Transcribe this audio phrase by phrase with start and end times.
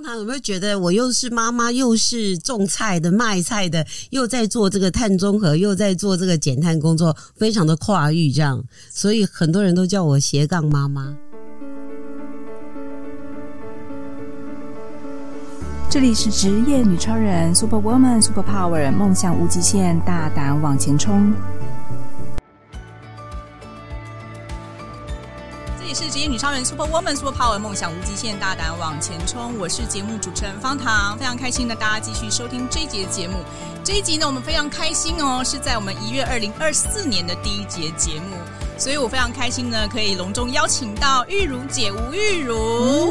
[0.00, 11.14] 方糖有没有觉得我又是妈妈，又是种菜的、卖菜的，又在做这个碳中和，又在做这个减碳工作，非常的跨域这样，所以很多人都叫我斜杠妈妈。
[15.90, 21.34] 这里是职业女超人，Super Woman，Super Power，梦想无极限，大胆往前冲。
[26.10, 29.56] 职业女超人 Super Woman Super Power 梦想无极限，大胆往前冲。
[29.60, 33.36] 我是节目主持人方糖，非常开心的大家继续收听这一节节目。
[33.84, 38.36] 这一集呢，我们非常开心哦，是在我们一月二零二四年的第一节节目。
[38.80, 42.56] 所以我非常开心呢，可以隆重邀请到玉如姐吴玉如。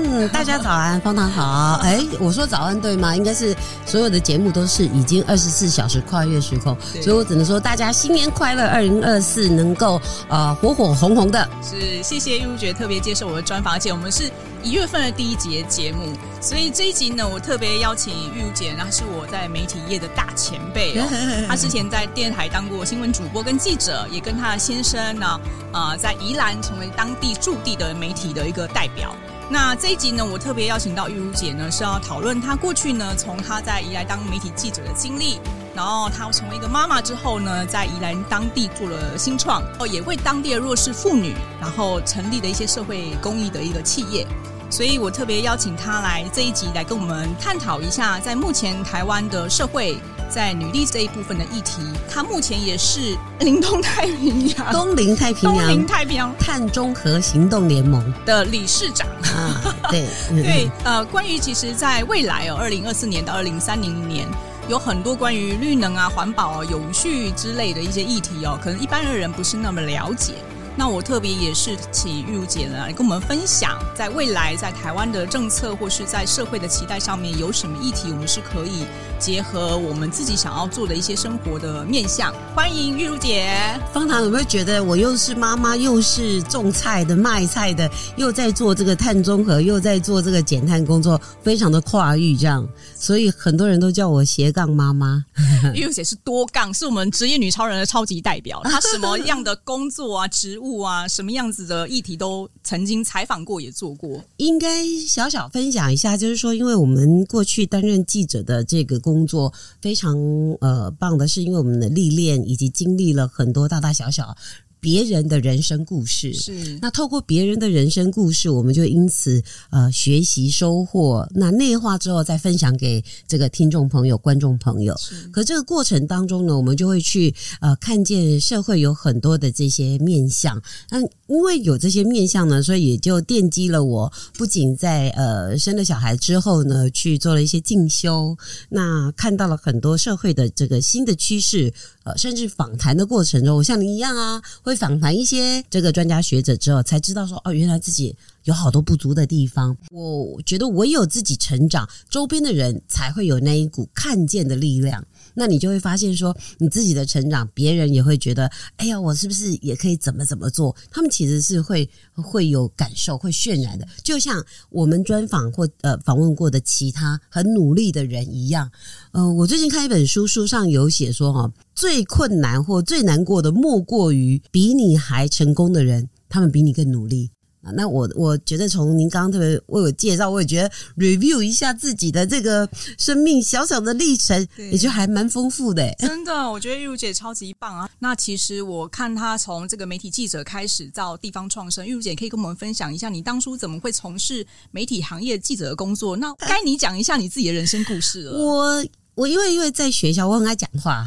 [0.04, 1.80] 嗯，大家早安，方糖好。
[1.84, 3.16] 哎，我说早安对吗？
[3.16, 3.56] 应该是
[3.86, 11.48] 所有的节目都是已经二十四小时跨越时空，所以我只能说大家新年快乐，二零二四能够呃火火红红的。
[11.62, 14.24] 是，谢谢玉如姐特别接受我的专访，而且我们是
[14.64, 21.06] 一月份的第一节节目，所以这一集呢，我特别邀请玉如姐，那是我在媒体业的大前辈哦。
[21.48, 25.28] 她之前在电台当过新闻主播跟记者，也跟她的先生呢。
[25.28, 25.40] 啊、
[25.72, 29.16] 呃，在宜兰成为当地驻地的媒体的一个代表。
[29.52, 35.40] 那这一集呢，我特别邀请到玉如姐呢，是要讨论她过去呢，从她在宜兰当媒体记者的经历，
[35.76, 44.28] 然后她成为一个妈妈之后呢，在宜兰当地做了新创，哦，也为当地的弱势妇女，然后成立了一些社会公益的一个企业。
[44.70, 49.98] 所以我特别邀请她来这一集来跟我们探讨一下，在目前台湾的社会。
[50.30, 56.34] 在女力这一部分的议题，她目前也是 林东太平洋、东林太平洋、东林太平洋。
[56.38, 58.14] 碳中和行动联盟。
[58.26, 59.08] 的理事长。
[59.24, 59.76] 啊。
[59.90, 64.28] 对 对，呃，关于其实，在未来哦，二零二四年到二零三零年，
[64.68, 70.34] 有很多关于绿能啊、环保啊、永续之类的一些议题哦，可能一般的人不是那么了解。
[70.76, 78.86] 那我特别也是请玉如姐呢来跟我们分享，在未来在台湾的政策或是在社会的期待上面有什么议题，我们是可以
[79.20, 82.34] 结合我们自己想要做的一些生活的面向。
[82.56, 83.54] 欢迎玉如姐。
[83.92, 92.66] 方糖有没有觉得我又是妈妈，又是种菜的、卖菜的，又在做这个碳中和，又在做这个减碳工作，非常的跨域这样，
[92.96, 95.26] 所以很多人都叫我斜杠妈妈。
[95.76, 98.62] 玉如姐是多杠，是我们职业女超人的超级代表。
[98.64, 100.69] 她什么样的工作啊、职务？
[100.78, 104.24] 啊，什么样子的议题都曾经采访过，也做过。
[104.38, 110.16] 应该小小分享一下，就是说，因为我们过去担任记者的这个工作非常
[110.62, 114.36] 呃棒的，是因为我们的历练以及经历了很多大大小小。
[114.80, 124.96] 别人的人生故事是，那透过别人的人生故事，我们就因此呃学习收获，那内化之后再分享给这个听众朋友、观众朋友。
[125.32, 130.62] 可这个过程当中呢，我们就会去呃看见社会有很多的这些面相。
[130.90, 138.38] 那因为有这些面相呢，所以也就奠基了我不仅在呃生了小孩之后呢，去做了一些进修，
[138.70, 141.74] 那看到了很多社会的这个新的趋势。
[142.04, 149.76] 呃，甚至访谈的过程中，我像您一样啊，会访谈一些这个专家学者之后，才知道说，哦，原来自己有好多不足的地方。
[149.90, 155.04] 我觉得唯有自己成长，周边的人才会有那一股看见的力量。
[155.40, 160.76] 那你就会发现说，你自己的成长，别人也会觉得，哎呀，我是不是也可以怎么怎么做？
[160.92, 163.88] 他们其实是会会有感受，会渲染的。
[164.04, 168.70] 就像我们专访或呃访问过的其他很努力的人一样。
[169.14, 177.32] 呃，我最近看一本书，书上有写说，哈，最困难或最难过的，莫过于比你还成功的人，他们比你更努力。
[177.62, 185.94] 啊，那我我觉得从您刚刚特别为我介绍，我也觉得 review 一下自己的这个生命小小的历程，也就还蛮丰富的。
[186.00, 187.90] 真的，我觉得玉如姐超级棒啊！
[188.00, 196.16] 那其实我看她从这个媒体记者开始到地方创生，玉如姐可以跟我们分享一下，你当初怎么会从事媒体行业记者的工作？
[196.16, 198.32] 那该你讲一下你自己的人生故事了。
[198.40, 201.06] 我我因为因为在学校我很爱讲话，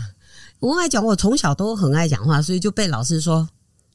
[0.61, 3.49] 我很爱讲，我从小都很爱讲话，所以就被老师说。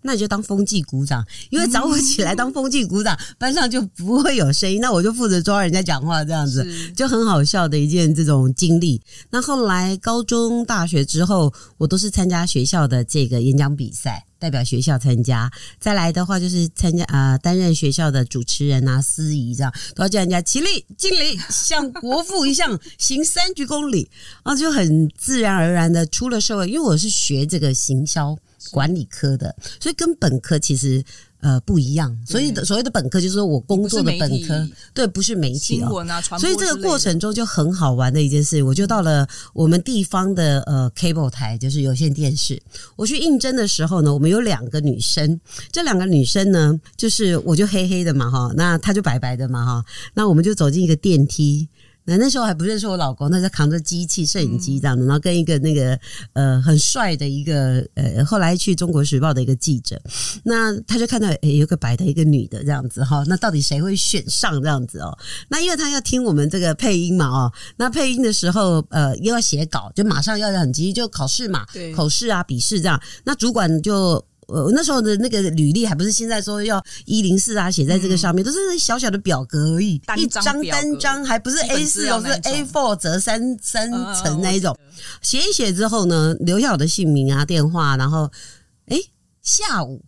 [0.07, 4.79] 那你就当风纪股长，因为找我起来当风纪股长，班上就不会有声音。
[4.79, 9.01] 那我就负责抓人家讲话，这样子就很好笑的一件这种经历。
[9.31, 15.51] 那后来高中、大学之后，我都是参加学校的这个演讲比赛，代表学校参加。
[15.77, 24.09] 再来的话，就是参加啊，呃，担任学校的主持人啊、司仪这样，都要叫人家起立敬礼，向国父一向行三鞠躬礼，
[24.45, 26.69] 然后就很自然而然的出了社会。
[26.69, 28.37] 因为我是学这个行销。
[28.71, 31.03] 管理科的，所以跟本科其实
[31.39, 32.17] 呃不一样。
[32.25, 42.61] 所以的所谓的本科就是说我工作的本科，对，不是媒体新闻啊，所以这个过程中就很好玩的一件事，我就到了我们地方的呃 cable 台，就是有线电视。
[42.95, 45.39] 我去应征的时候呢，我们有两个女生，
[45.71, 51.67] 这两个女生呢，就是我就黑黑的嘛哈，那她就白白的嘛哈，那我们就走进一个电梯。
[52.07, 55.99] 那那时候还不认识我老公，他在扛着机器、摄影机这样的，然后跟一个那个
[56.31, 60.01] 呃很帅的一个呃后来去中国时报的一个记者，
[60.43, 65.17] 那他就看到诶有个白的一个女的这样子哈，那到底谁会选上这样子哦？
[65.49, 74.23] 那因为他要听我们这个配音嘛哦，那配音的时候呃又要写稿，就马上要很急，就考试嘛，对，口试啊、笔试这样，那主管就。
[74.47, 84.77] 呃，那时候的那个履历还不是现在说要一零四啊，写在这个上面，嗯、都是小小的表格而已，一张单张，还不是 A 四，哦，是 A four 折三三层那一种。
[85.21, 88.31] 写一写之后呢，留下我的姓名啊、电话，然后，
[88.87, 88.97] 诶，
[89.41, 90.01] 下午。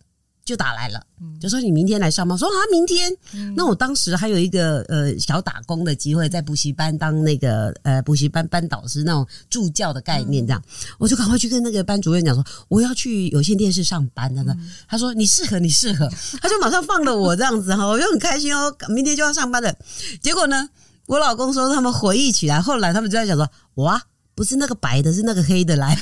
[0.50, 1.00] 就打来了，
[1.40, 2.36] 就说你明天来上班。
[2.36, 3.08] 说啊，明天。
[3.54, 10.60] 那我当时还有一个呃小打工的机会，在补习班当那个呃补习班班导师那种助教的概念，这样，
[10.98, 14.34] 我就赶快去跟那个班主任讲说，我要去有线电视上班。
[14.34, 14.56] 他说，
[14.88, 16.10] 他说你适合，你适合，
[16.42, 19.72] 他就马上放了我这样子哈，我就很开心哦，明天就要上班了。
[20.20, 20.68] 结果呢，
[21.06, 24.02] 我老公说他们回忆起来，后来他们就在讲说，哇，
[24.34, 25.96] 不是那个白的，是那个黑的来。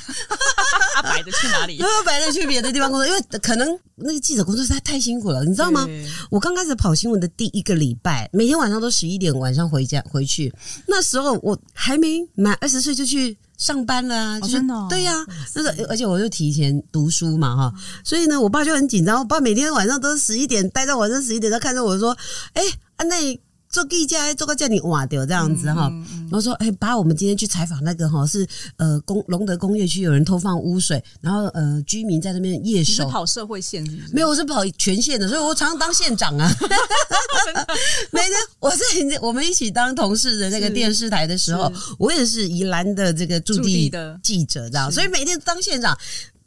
[1.00, 1.78] 他白的去哪里？
[1.82, 5.86] 他白的去别的地方工作，因为可能那个记者工作实在太辛苦了，你知道吗？
[6.30, 10.52] 我刚开始跑新闻的第一个礼拜，每天晚上都十一点晚上回家回去，
[10.86, 14.40] 那时候我还没满二十岁就去上班了啊！
[14.40, 14.86] 真的？
[14.90, 15.14] 对呀，
[15.54, 17.72] 那个而且我就提前读书嘛哈，
[18.04, 22.16] 所以呢，我爸就很紧张，我爸每天晚上都十一点待到晚上十一点，他看着我说
[22.54, 22.62] ：“哎，
[22.96, 23.38] 啊那。”
[23.70, 25.90] 做记者，做个叫你哇掉这样子哈。
[26.22, 32.90] 然后说，哎，把我们今天去采访那个哈，是呃工龙德工业区有人偷放污水，然后呃居民在那边夜守。
[32.90, 34.14] 你是跑社会线是不是？
[34.14, 36.50] 没有，我是跑全线的，所以我常常当 县长啊。
[38.10, 38.76] 每天我在
[39.20, 45.96] 我们一起当同事的那个电视台的时候，我也是宜兰的这个驻地的记者这样，所以每天当县长。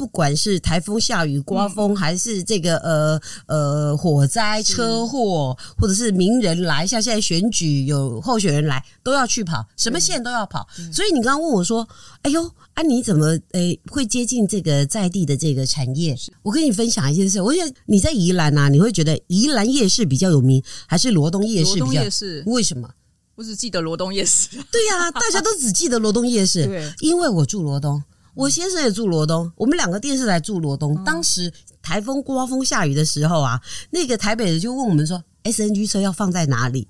[0.01, 10.67] 不管是台风下雨、刮风，还是这个呃呃火灾、车祸，或者是名人来，像现在选举有候选人来，都要去跑，什么线都要跑。
[10.91, 11.87] 所以你刚刚问我说
[12.23, 12.43] ：“哎呦，
[12.73, 22.01] 啊你怎么诶、欸、会接近这个在地的这个产业？”我跟你分享一件事，我觉得你在宜兰啊，你会觉得宜兰夜市比较有名，还是罗东夜市比较？
[22.01, 22.89] 夜市为什么？
[23.35, 24.49] 我只记得罗东夜市。
[24.71, 28.01] 对呀、啊，大家都只记得罗东夜市， 对，因为我住罗东。
[28.33, 31.03] 我先生也住罗东，我们两个电视台住罗东。
[31.03, 31.51] 当时
[31.81, 33.61] 台风、刮风、下雨的时候啊，
[33.91, 36.87] 那个台北人就问我们说：“SNG 车要放在哪里？”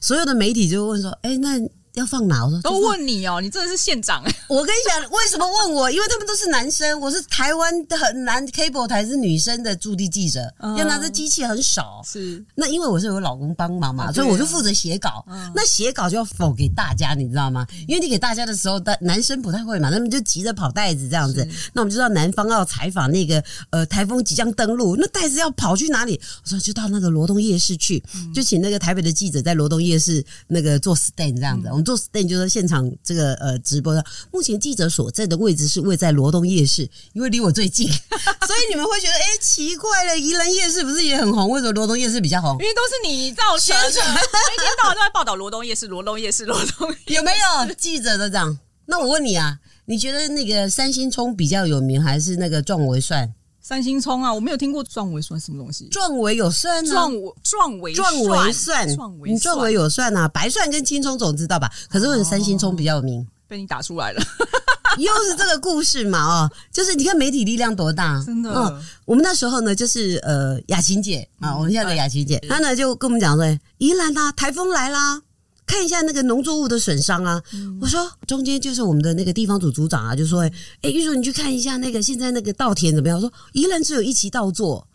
[0.00, 1.60] 所有的媒体就问说：“哎，那。”
[1.94, 2.44] 要放哪？
[2.44, 4.36] 我说都问你哦，你真的是县长哎！
[4.48, 5.90] 我跟你讲，为什么问我？
[5.90, 12.02] 因为他们都是男生，我是台湾的很男 cable 台是女生的驻地记者，要拿着机器很少。
[12.04, 15.24] 是那因为我是有老公帮忙嘛，所以我就负责写稿。
[15.54, 17.66] 那写稿就要否给大家，你知道吗？
[17.86, 21.46] 因为你给大家的时候，但男生不太会嘛，他们就急着跑袋子这样子。
[21.72, 26.20] 那我们就知道南方要采访那个呃台风即将登陆，那袋子要跑去哪里？
[26.42, 28.02] 我说就到那个罗东夜市去，
[28.34, 31.68] 就请那个台北的记者在罗东夜市那个做 stand 这样子。
[31.84, 32.64] 做 stand 就是现。
[32.64, 41.50] 现场这个呃直播的，目前记者所在的位置是位在罗东夜市，因为离我最近， 所以你们会觉得哎、欸、奇怪了，宜兰夜市不是也很红？
[41.50, 42.52] 为什么罗东夜市比较红？
[42.52, 48.58] 因为都是你造成的， 一天到晚都在报道罗东夜市，罗东夜市，罗东夜市，有没有记者都这样？
[48.86, 53.34] 那我问你啊，你觉得那个三星葱比较有名，还是那个壮维蒜？
[53.66, 55.88] 三星葱啊，我没有听过壮维蒜什么东西。
[55.88, 58.86] 壮维有蒜啊，壮维壮维壮维蒜，
[59.24, 61.72] 你壮维有蒜啊，白蒜跟青葱总知道吧？
[61.88, 63.22] 可是为什么三星葱比较有名？
[63.22, 64.22] 哦、被你打出来了，
[64.98, 66.18] 又是这个故事嘛？
[66.44, 68.52] 哦，就是你看媒体力量多大，真的。
[68.52, 75.22] 嗯，我们那时候呢，就是呃，雅琴姐啊，我们现在的雅琴姐，她呢就跟我们讲说，宜兰啊，台风来啦。
[75.66, 77.42] 看一下那个农作物的损伤啊！
[77.54, 80.42] 嗯、我说中间就是我们的那个地方组组长啊，就说
[80.82, 84.86] ：“哎，玉茹，你去看一下那个现在那个稻田怎么样？”我说：“宜兰只有一期稻作，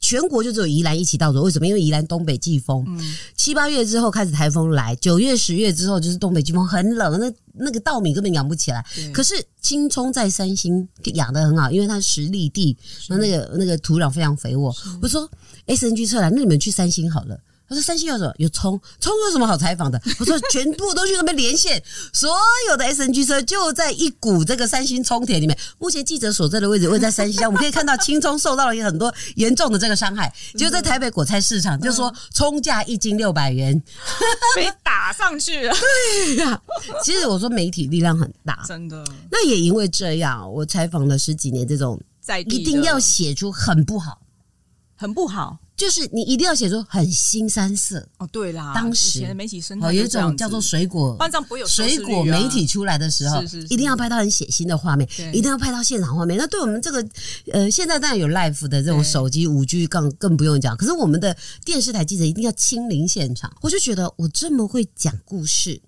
[0.00, 1.42] 全国就只有宜兰一期稻作。
[1.42, 1.66] 为什么？
[1.66, 3.00] 因为宜兰东北季风，嗯、
[3.36, 8.84] 七八月之后开始台风来，九月十月之后就是东北季风很冷，那那个稻米根本养不起来。
[9.14, 12.76] 可是青葱在三星养的很好，因为它是实力地，
[13.08, 14.74] 那那个那个土壤非常肥沃。
[15.00, 15.30] 我说
[15.68, 18.32] SNG 测来，那你们去三星好了。”他说：“三星有什么？
[18.38, 21.82] 有葱，葱有什么好采访的？”我说：“全部都去那边连线，
[22.14, 22.34] 所
[22.70, 25.58] 有的 SNG 车就在一股这个三星葱田里面。
[25.78, 30.32] 目前记者所在的位置位在三星乡，我们可以看到青葱受到了很多严重的这个伤害。
[30.56, 33.78] 就在台北果菜市场，就说葱价一斤六百元，
[34.56, 35.74] 被打上去了。
[35.74, 36.58] 对呀，
[37.04, 39.04] 其实我说媒体力量很大，真的。
[39.30, 42.00] 那也因为这样，我采访了十几年，这种
[42.46, 44.22] 一定要写出很不好，
[44.96, 48.28] 很不好。”就是你一定要写出很新三色哦。
[48.32, 56.36] 对啦，当时的媒体生态哦，有一种叫做水果，班长不会有水果媒体出来的时候，是是是一定要拍到很血腥的画面，一定要拍到现场画面。
[56.36, 57.08] 那对我们这个
[57.52, 60.76] 呃，现在当然有 live 的这种手机五 G 更更不用讲。
[60.76, 63.50] 可是我们的电视台记者一定要亲临现场。
[63.60, 65.80] 我就觉得我这么会讲故事，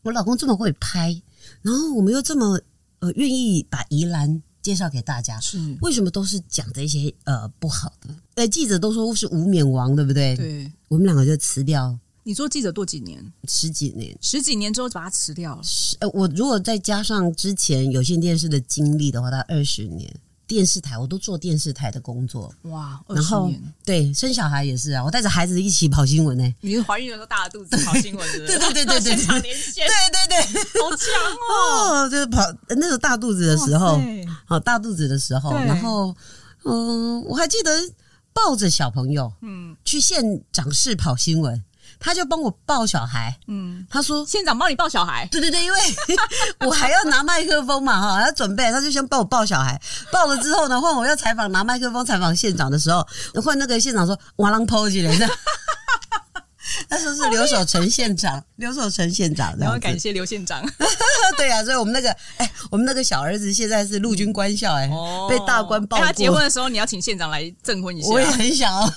[0.00, 1.20] 我老公这么会拍，
[1.60, 2.58] 然后我们又这么
[3.00, 4.42] 呃愿意把宜兰。
[4.66, 8.12] 介绍给大家是为什么都是讲这些呃不好的？
[8.34, 10.34] 呃，记者都说是无冕王，对不对？
[10.34, 11.96] 对，我们两个就辞掉。
[12.24, 13.32] 你做记者做几年？
[13.46, 15.62] 十几年，十几年之后把它辞掉了。
[16.00, 20.12] 呃，我如果再加上之前有线电视的经历的话，大概二十年。
[20.46, 22.52] 电视台，我都做电视台的工作。
[22.62, 23.52] 哇，然后
[23.84, 26.54] 对生小孩也是啊，我带着孩子一起跑新闻呢、欸。
[26.60, 28.58] 你怀孕的时候大着肚子 跑新闻是不是？
[28.58, 31.08] 对对对对对，现场连线，对对对，好强
[31.50, 32.04] 哦！
[32.04, 34.00] 哦，就是跑那个大肚子的时候，
[34.44, 36.14] 好大肚子的时候，然后
[36.64, 37.70] 嗯、呃，我还记得
[38.32, 41.62] 抱着小朋友，嗯，去县长室跑新闻。
[41.98, 45.78] 他就帮我抱小孩，嗯，他说县长帮你抱小孩，对对对，因为
[46.66, 49.80] 我还要拿麦克风嘛，哈，要准备，他就先帮我抱小孩，
[50.12, 53.06] 抱了之后呢，换我要采访拿麦克风采访县长的时候，
[53.42, 55.16] 换那个县长说哇啷抛起来
[56.66, 56.86] 的。
[56.88, 60.64] 他说是刘守成县长，刘守成县长，然后感谢刘县长。
[61.36, 64.88] 对啊，所以我们那个，哎，我们那个小儿子现在是陆军官校，哎，
[65.28, 66.06] 被大官报过。
[66.06, 68.08] 他结婚的时候，你要请县长来证婚一下。
[68.08, 68.92] 我也很想 哦。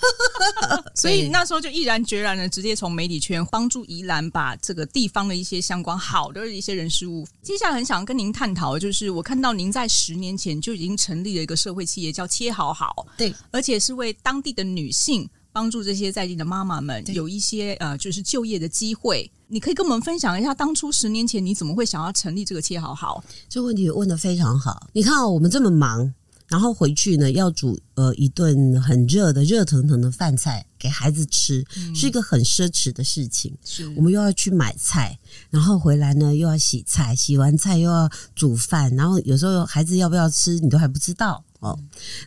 [0.95, 7.27] 所以那时候就毅然决然的直接从媒体圈帮助宜兰把这个地方的一些相关好的一些人事物。
[7.41, 15.29] 接下来很想跟您探讨就是，我看到您在十年前就已经成立了一个社会企业，叫切好好，对，而且是为当地的女性。
[15.51, 19.29] 帮助这些在地的妈妈们有一些呃，就是就业的机会。
[19.47, 23.23] 你可以跟我们分享一下，当初十年前你怎么会想要成立这个切好好？
[23.47, 24.87] 这个问题问得非常好。
[24.93, 26.13] 你看哦，我们这么忙，
[26.47, 33.57] 然后回去呢要煮呃一顿很热的热腾腾的饭菜给孩子吃，嗯，是一个很奢侈的事情。
[33.65, 35.17] 是我们又要去买菜，
[35.49, 41.43] 然后回来呢又要洗菜，洗完菜又要煮饭，然后有时候孩子要不要吃，你都还不知道。
[41.59, 41.77] 哦，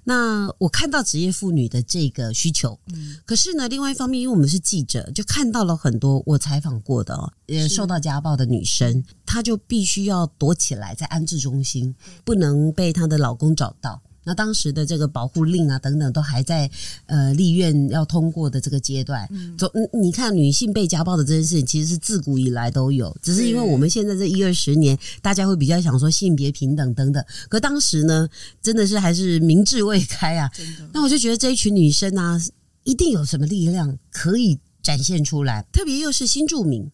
[0.05, 14.03] 那我看到职业妇女的这个需求，嗯，可是呢，另外一方面，因为我们是记者，就看到了很多我采访过的哦，呃，受到家暴的女生，她就必须要躲起来在安置中心，不能被她的老公找到。
[14.25, 16.71] 那当时的这个保护令啊等等都还在
[17.07, 28.29] 呃立院要通过的这个阶段，总你看女性被家暴的这件事情其实是自古以来都有，只是因为我们现在这一二十年大家会比较想说性别平等等等，可当时呢
[28.63, 30.51] 真的是还是明智未开啊。
[30.93, 32.41] 那我就觉得这一群女生啊，
[32.85, 36.89] 一定有什么力量可以展现出来，特别又是新住民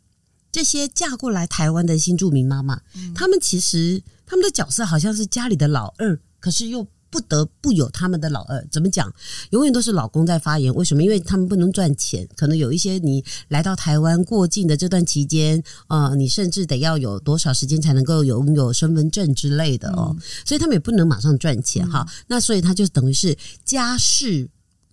[0.50, 2.80] 这些嫁过来台湾的新住民妈妈，
[3.14, 6.86] 她们其实她们的角色好像是家里的老二，可是又。
[7.10, 9.12] 不得不有他们的老二，怎么讲？
[9.50, 10.74] 永远都是老公在发言。
[10.74, 11.02] 为什么？
[11.02, 22.06] 因为他们不能赚钱，可能有一些你来到台湾过境的这段期间，呃，你甚至得要有多少时间才能够拥有身份证之类的哦，所以他们也不能马上赚钱哈。
[22.26, 24.48] 那所以他就等于是家事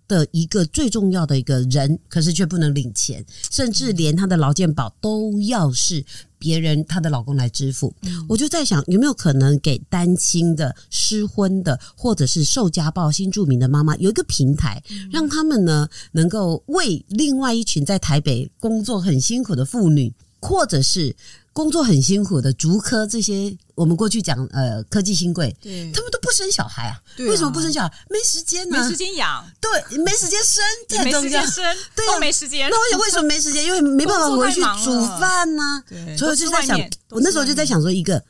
[0.07, 6.03] 的一个最重要的一个人，可是却不能领钱，甚至连她的劳健保都要是。
[6.37, 7.91] 别人她的老公来支付，
[8.29, 21.15] 我就在想有没有可能给单亲的、失婚的，或者是受家暴新住民的妈妈有一个平台，让他们呢能够为另外一群在台北工作很辛苦的妇女，或者是。
[21.55, 26.99] 工作很辛苦的竹科这些，我们过去讲呃科技新贵，对，他们都不生小孩啊？
[27.15, 27.93] 对啊，为什么不生小孩？
[28.09, 30.61] 没时间呢、啊，没时间养，对，没时间生，
[31.05, 31.63] 没时间生，
[31.95, 32.69] 对、啊，没时间。
[32.69, 33.63] 那我想为什么没时间？
[33.63, 35.83] 因为没办法回去煮饭呢、啊。
[35.87, 36.77] 对，所以我就在想，
[37.11, 38.21] 我那时候就在想说，一个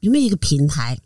[0.00, 0.98] 有没有一个平台？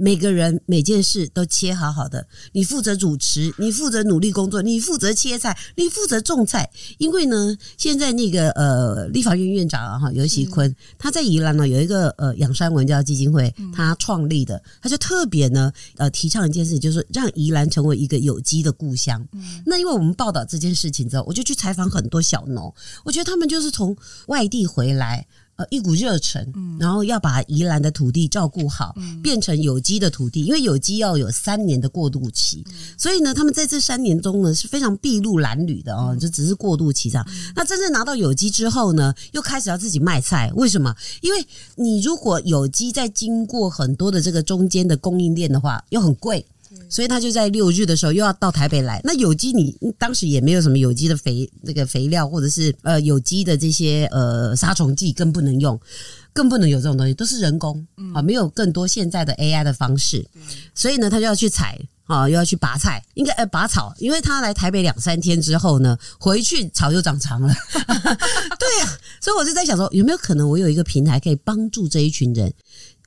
[0.00, 6.70] 每个人每件事都切好好的，你负责主持，你负责努力工作，你负责切菜，你负责种菜。
[6.96, 19.22] 因为呢，现在那个呃，立法院院长啊哈，游锡堃，他在宜兰呢有一个呃养山文教基金会，他创立的，他就特别呢呃提倡一件事，就是让宜兰成为一个有机的故乡。
[19.66, 23.94] 那因为我们报道这件事情之后，我就去采访很多小农，我觉得他们就是从
[24.28, 25.26] 外地回来。
[25.68, 26.46] 一股热忱，
[26.78, 30.44] 然后要把宜兰的土地照顾好，变成有机的土地。
[30.44, 32.64] 因为有机要有三年的过渡期，
[32.96, 37.26] 所以呢，他们在这三年中呢是非常筚路蓝缕的哦，就只是过渡期上。
[37.54, 40.50] 那真正拿到有机之后呢，又开始要自己卖菜。
[40.54, 40.94] 为什么？
[41.20, 46.44] 因为你如果有机在经过很多的这个中间的供应链的话，又很贵。
[46.90, 49.00] 所以他就在六日的时候又要到台北来。
[49.04, 55.80] 那有机你当时也没有什么有机的肥那个肥料，或者是呃有机的这些呃杀虫剂更不能用，
[56.32, 60.26] 更不能有这种东西，都是人工啊，没有更多现在的 AI 的方式。
[60.74, 67.54] 所以呢，他就要去采啊，又要去拔菜，应该呃拔草，因为他来台北两三天之后呢，回去草就长长了。
[67.72, 72.52] 对呀、啊，所以我就在想说，有没有可能我有一个平台可以帮助这一群人？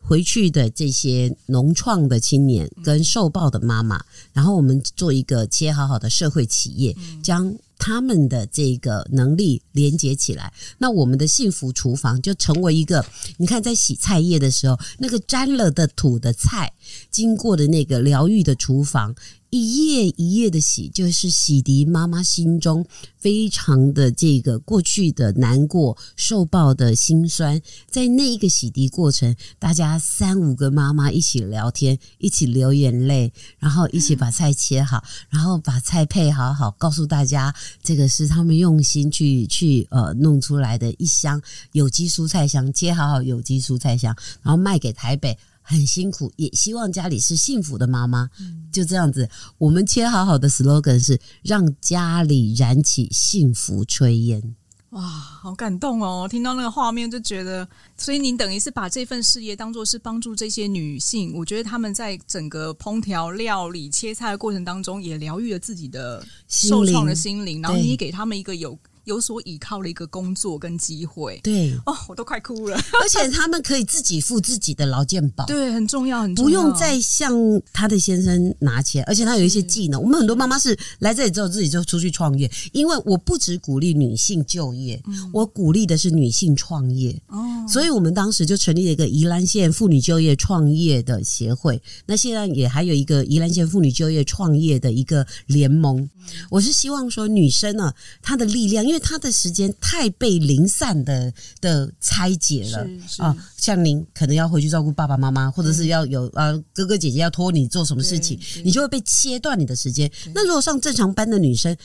[0.06, 13.04] 回去的这些农创的青年跟受报的妈妈，然后我们做一个切好好的社会企业，将他们的这个能力连接起来，那我们的幸福厨房就成为一个，
[13.38, 16.72] 你看在洗菜叶的时候，那个沾了的土的菜，
[17.10, 19.16] 经过的那个疗愈的厨房。
[19.54, 22.84] 一页一页的洗，就是洗涤妈妈心中
[23.20, 27.62] 非常的这个过去的难过、受暴的心酸。
[27.88, 41.40] 在那一个洗涤过程，大家三五个妈妈一起聊天，一起流眼泪，然后一起把菜切好，然后把菜配好好，告诉大家这个是他们用心去去呃弄出来的一箱
[41.74, 45.38] 有机蔬菜箱，切好好有机蔬菜箱，然后卖给台北。
[45.64, 48.30] 很辛苦，也希望家里是幸福的妈妈。
[48.72, 49.28] 就这样子，
[49.58, 54.56] 我们切好好的 slogan 是让家里燃起幸福炊烟。
[54.90, 56.28] 哇，好感动哦！
[56.30, 57.68] 听到那个画面就觉得，
[57.98, 61.34] 所以您等于是把这份事业当做是帮助这些女性。
[61.34, 68.78] 我觉得他们在整个烹调、料理、切菜的过程当中，也疗愈了自己的受创的心灵，然后你也给他们一个有。
[69.06, 72.78] 有所依靠的一个工作跟机会，对哦，我都快哭了。
[73.02, 77.34] 而且他们可以自己付自己的劳健保， 对，很重要，很重要，不用再向
[77.74, 79.04] 他的先生拿钱。
[79.06, 82.50] 而且他有一些技能，我们很多妈妈是来这里之后自己就出去创业。
[82.72, 87.22] 因为我不只鼓励女性就业，嗯、我鼓励的是女性创业。
[87.28, 91.82] 哦，所以我们当时就成立了一个宜兰县妇女就业创业的协会。
[92.06, 96.00] 那现在也还有一个宜兰县妇女就业创业的一个联盟。
[96.00, 96.10] 嗯、
[96.52, 98.93] 我是希望说，女生呢，她的力量。
[98.94, 110.08] 因为他的时间太被零散的的拆解了啊，像您可能要回去照顾爸爸妈妈，或者是要有呃哥哥姐姐要托你做什么事情，你就会被切断你的时间。
[110.36, 111.76] 那如果上正常班的女生，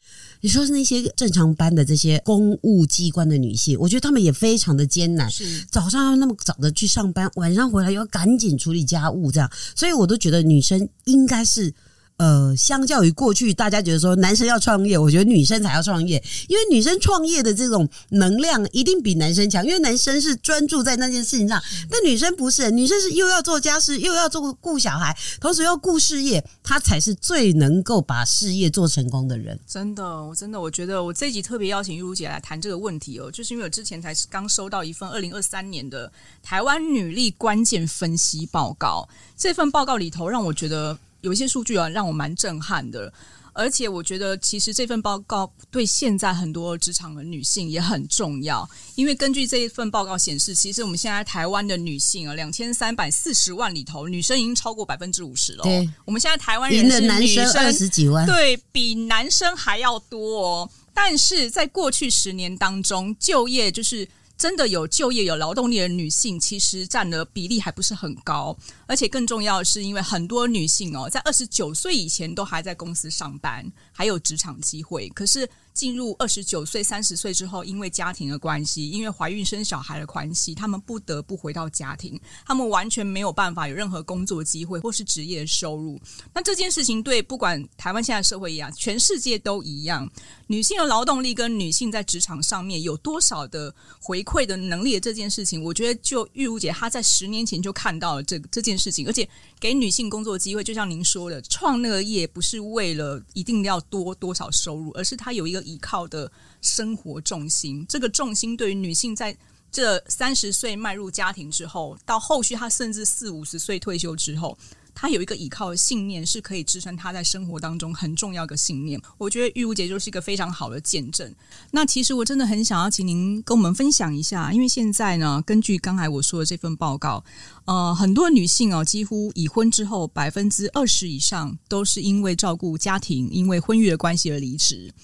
[0.43, 5.65] 你说是那些正常班的这些公务机关的女性，我觉得她们也非常的艰难，是。
[5.71, 11.73] 早上要那么早的去上班，晚上回来又要赶紧处理家务，这样，所以我都觉得女生应该是。
[12.19, 29.57] 呃，相较于过去，大家觉得说男生要创业，我觉得女生才要创业，因为女生创业的这种能量一定比男生强，因为男生是专注在那件事情上，但女生不是，女生是又要做家事，又要做顾小孩，同时要顾事业，她才是最能够把事业做成功的人。
[29.64, 36.11] 真的，我真的，我觉得我这一集特别邀请玉如姐来谈这个问题哦，就是因为我之前才刚收到一份二零二三年的
[36.42, 40.99] 台湾女力关键分析报告，这份报告里头让我觉得。
[41.29, 43.12] 有一些数据啊，让我蛮震撼的，
[43.53, 55.64] 而且我觉得其实这份报告对现在很多职场的女性也很重要，因为根据这一份报告显示，其实我们现在台湾的女性啊，两千三百四十万里头，女生已经超过百分之五十了。
[55.64, 60.71] 对，我们现在台湾人是女生二十几万，对，比男生还要多哦。
[60.95, 64.09] 但是在过去十年当中，就业就是。
[64.38, 75.46] 真的有就业、有劳动力的女性，其实占的比例还不是很高，而且更重要的是，因为很多女性哦，在二十九岁以前都还在公司上班，还有职场机会，可是。
[75.79, 85.97] 进入二十九岁、三十岁之后，因为家庭的关系，因为怀孕生小孩的关系，他们不得不回到家庭，他们完全没有办法有任何工作机会或是职业收入。
[86.35, 90.11] 那这件事情对不管台湾现在社会一样，全世界都一样。
[90.49, 99.29] 女性的劳动力跟女性在职场上面有多少的回馈的能力这件事情，我觉得就玉如姐她在十年前就看到了这这件事情，而且
[99.61, 105.67] 给女性工作机会，就像您说的，创那个业不是为了一定要多多少收入，而是她有一个。
[105.68, 106.31] 依靠的
[106.62, 109.37] 生活重心，这个重心对于女性在
[109.70, 114.57] 这三十岁迈入家庭之后，到后续她甚至四五十岁退休之后，
[114.94, 118.98] 她有一个依靠的信念，是可以支撑她在生活当中很重要的信念。
[119.18, 121.33] 我觉得玉如姐就是一个非常好的见证。
[121.70, 127.22] 那其实我真的很想要请您跟我们分享一下，因为现在呢，根据刚才我说的这份报告，
[127.66, 134.94] 呃，很多女性哦，几乎已婚之后百分之二十以上都是因为照顾家庭，因为婚育的关系而离职。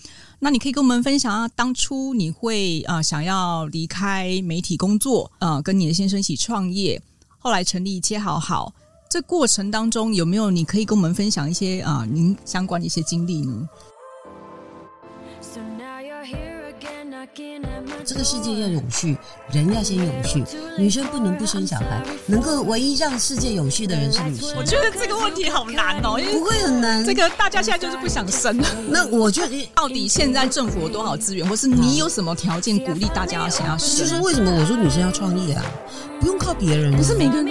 [0.45, 7.01] 那你可以跟我们分享啊，当初你会啊、呃、想要离开媒体工作、呃，跟你的先生一起创业，
[7.39, 8.71] 后来成立切好好，
[9.09, 13.67] 这过程当中有没有你可以跟我们分享一些啊、呃、您相关的一些经历呢？
[18.05, 19.17] 这个世界要永续，
[19.51, 20.45] 人要先永续，
[20.79, 22.01] 女生不能不生小孩。
[22.27, 24.55] 能够唯一让世界永续的人是女生。
[24.57, 27.05] 我觉得这个问题好难哦，因为不会很难。
[27.05, 28.63] 这个大家现在就是不想生。
[28.89, 33.97] 那我觉得，到底现在政府有多少资源，或是你有什么条件鼓励大家要想要生？
[33.99, 35.65] 就是为什么我说女生要创业啊？
[36.21, 37.47] 不用靠别人，不是每个人。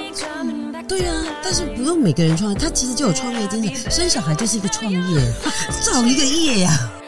[0.88, 3.92] 对啊，但是不用每个人创业，他其实就有创业精神。
[3.92, 5.34] 生小孩就是一个创业，
[5.84, 7.04] 造一个业呀、啊。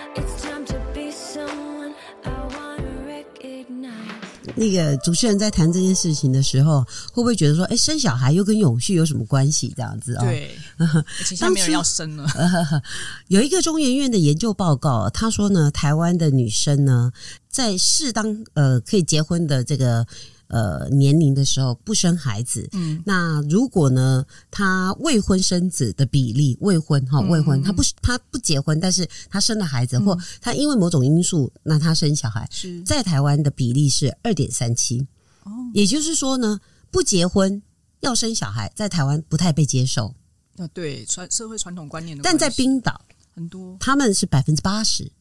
[4.55, 9.73] 那个主持人在谈这件事情的时候，会不会觉得说，哎，生小孩又跟永续有什么关系？
[9.75, 10.23] 这样子啊？
[10.23, 10.57] 对，
[11.25, 12.27] 其实没有人要生了。
[13.27, 17.11] 有一个中研院的研究报告，他说呢，台湾的女生呢，
[17.49, 20.07] 在适当呃可以结婚的这个。
[20.47, 32.81] 呃，年龄的时候不生孩子，嗯，那如果呢，他未婚生子的比例，未婚哈，未婚，他不他不结婚，但是他生了孩子，或他因为某种因素，那他生小孩，是。
[32.83, 35.07] 在台湾的比例是二点三七，
[35.43, 36.59] 哦，也就是说呢，
[36.91, 37.61] 不结婚
[38.01, 40.13] 要生小孩，在台湾不太被接受，
[40.57, 43.01] 啊，对，传社会传统观念的，但在冰岛
[43.33, 45.11] 很多，他们是百分之八十。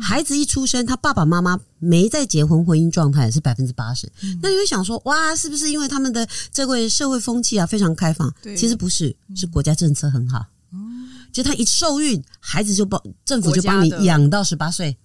[0.00, 4.10] 孩子一出生，他爸爸妈妈没在结婚婚姻状态是百分之八十。
[4.42, 8.32] 那你会想说，哇，是不是因为他们的这个社会风气啊非常开放？
[8.56, 10.46] 其实不是，是国家政策很好。
[10.72, 14.96] 嗯，就他一受孕，孩子就帮政府就帮你养到十八岁。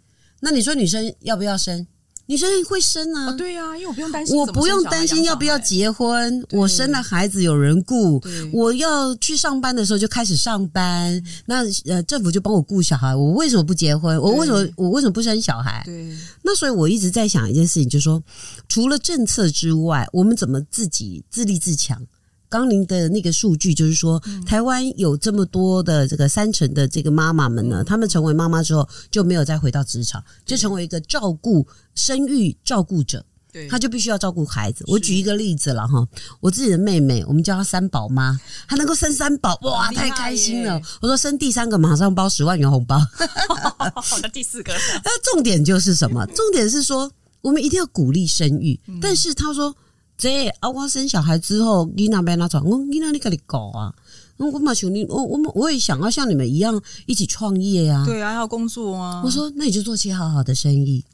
[0.42, 1.86] 那你说女生要不要生？
[2.30, 8.22] 女生会生啊，哦、对呀、啊，因为我不用担心，我不用担心要不要结婚，我生了孩子有人顾，
[8.54, 14.16] 我要去上班的时候就开始上班，那呃政府就帮我顾小孩，我为什么不结婚？
[14.22, 15.82] 我为什么我为什么不生小孩？
[15.86, 18.22] 对，那所以我一直在想一件事情，就是说
[18.68, 22.00] 除了政策之外，我们怎么自己自立自强？
[22.50, 34.84] 刚您的那个数据就是说，台湾有这么多的这个三成的这个妈妈们呢，她们成为妈妈之后就没有再回到职场，就成为一个照顾生育照顾者，对，她就必须要照顾孩子。
[34.88, 36.08] 我举一个例子了哈，
[36.40, 40.82] 我自己的妹妹，我们叫她三宝妈，她能够生三宝，哇，太开心了。
[41.02, 43.00] 我说生第三个马上包十万元红包，
[44.02, 44.74] 好的，第四个。
[45.06, 46.26] 那重点就是什么？
[46.26, 49.76] 重点是说我们一定要鼓励生育，但是她说。
[50.20, 53.96] 这啊，我生小孩之后，你那边那种，我你那里跟你搞啊？
[54.36, 58.04] 我我嘛想你，我我我也想要像你们一样一起创业呀。
[58.06, 59.22] 对啊，要工作啊。
[59.24, 61.06] 我说，那你就做切好好的生意，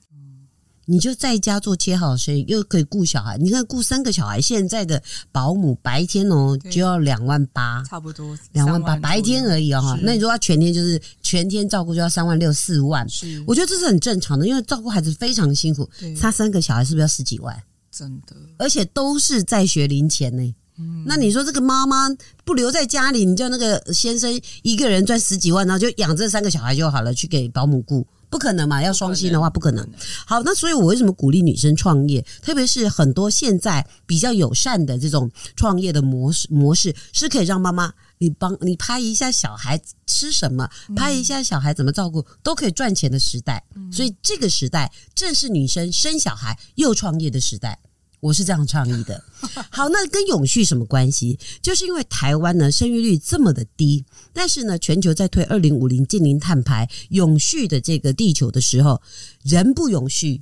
[0.85, 3.37] 你就在家做切好的生意，又可以顾小孩。
[3.37, 9.97] 你看顾三个小孩，现在的保姆白天哦就要两万八，差不多两万八白天而已哦。
[10.01, 15.87] 那你说他全天就是全天照顾就要三万六四万，是我觉得这是很正常的，因为照顾孩子非常辛苦。
[16.19, 17.55] 他三个小孩是不是要十几万？
[17.97, 20.55] 真的，而且都是在学龄前呢。
[20.77, 22.09] 嗯，那你说这个妈妈
[22.43, 28.83] 不留在家里，你叫那个先生一个人赚十几万，然后就养这三个小孩就好了，去给保姆雇，不可能嘛？
[28.83, 29.87] 要双薪的话，不可能。
[30.25, 32.21] 好，那所以我为什么鼓励女生创业？
[32.41, 43.63] 特别是很多现在比较友善的这种创业的模式，模式是可以让妈妈你帮你拍一下小孩吃什么，拍一下小孩怎么照顾，都可以赚钱的时代。
[43.91, 47.79] 所以这个时代正是女生生小孩又创业的时代。
[48.21, 49.23] 我是这样倡议的。
[49.69, 51.37] 好，那跟永续什么关系？
[51.61, 58.99] 就是因为台湾呢生育率这么的低，但是呢全球在推二零五零近零碳排永续的这个地球的时候，
[59.43, 60.41] 人不永续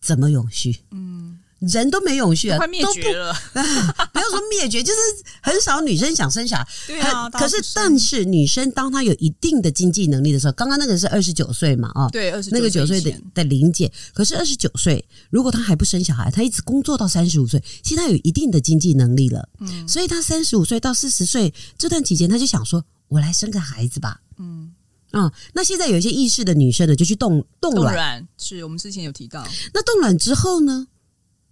[0.00, 0.76] 怎么永续？
[0.92, 1.35] 嗯。
[1.60, 3.32] 人都没永续啊，快灭绝了。
[4.12, 4.98] 不要说灭绝，就是
[5.40, 6.68] 很少女生想生小孩。
[6.86, 11.90] 对啊，可是但是女生当她有一定的经济能力的时候，刚刚那个是二十九岁嘛？
[11.94, 13.90] 哦，对，二十那个九岁的的临界。
[14.12, 19.48] 可是二十九岁，如果她还不生小孩，她一直工作到三十五岁，其实她有一定的经济能力了。
[19.60, 24.72] 嗯，所以她三十五岁到四十岁这段期间，她就想说：“我来生个孩子吧。”嗯，
[25.12, 28.28] 啊，那现在有一些意识的女生呢，就去冻冻卵。
[28.36, 29.42] 是我们之前有提到。
[29.72, 30.88] 那冻卵之后呢？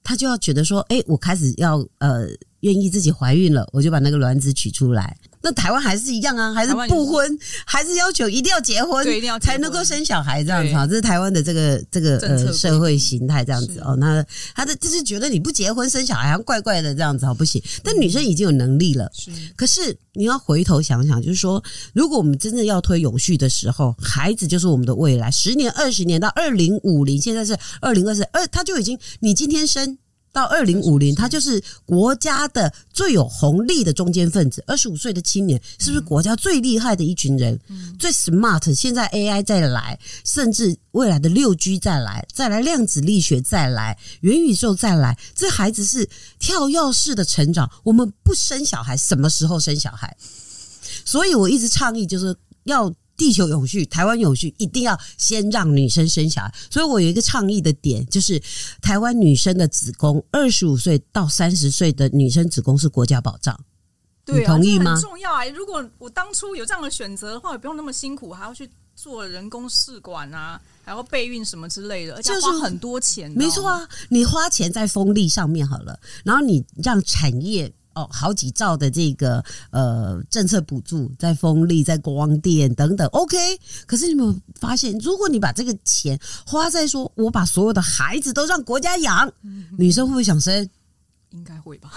[0.05, 2.29] 他就要觉得说，哎，我开始要呃，
[2.65, 5.17] 愿意自己怀孕了，我就把那个卵子取出来。
[5.43, 10.87] 那台湾还是一样啊，还是不婚，还是要求一定要结婚，对，一定要才能够生小孩这样子啊。
[10.87, 13.95] 这是台湾的这个这个呃社会形态这样子哦。
[13.97, 14.25] 那
[14.55, 17.63] 他的就是觉得你不结婚生小孩，怪怪的这样子，好不行。
[17.83, 19.31] 但女生已经有能力了，是。
[19.55, 29.99] 可是你要回头想想，就是说，如果我们真的要推永续的时候，孩子就是我们的未来，十年、二十年到二零五零，现在是二零二四，二他就已经，你今天生。
[30.35, 34.65] 到二零五零，他就是国家的最有红利的中间分子。
[34.67, 37.57] 二十五岁的青年，是不是国家最厉害的一群人？
[37.69, 38.75] 嗯、最 smart。
[38.75, 46.09] 现在 AI 再来，甚至未来的六 G 再来，再来量子力学再来，元宇宙再来，这孩子是
[46.41, 47.71] 跳跃式的成长。
[47.85, 50.17] 我们不生小孩，什么时候生小孩？
[51.05, 56.55] 所以我一直倡议，就是要地球永续，台湾永续，一定要先让女生生小孩。
[56.71, 58.41] 所以我有一个倡议的点，就是
[58.83, 63.59] 台湾女生的子宫，二十五岁到三十岁的女生子宫是国家保障。
[64.25, 64.95] 对啊，你同意吗？
[64.95, 65.45] 很重要啊！
[65.47, 73.31] 如果我当初有这样的选择的话，也不用那么辛苦，还要去做人工试管啊，还要备孕什么之类的，而且要花很多钱。
[73.33, 77.73] 没错啊，你花钱在风力上面好了，然后你让产业。
[77.95, 83.37] 哦，好几兆的这个呃政策补助，在风力、在光电等等，OK。
[83.87, 90.69] 可是你有没有发现，如果你把这个钱花在说，我把所有的孩子都让国家养，嗯、女生会不会想生？
[91.31, 91.91] 应该会吧。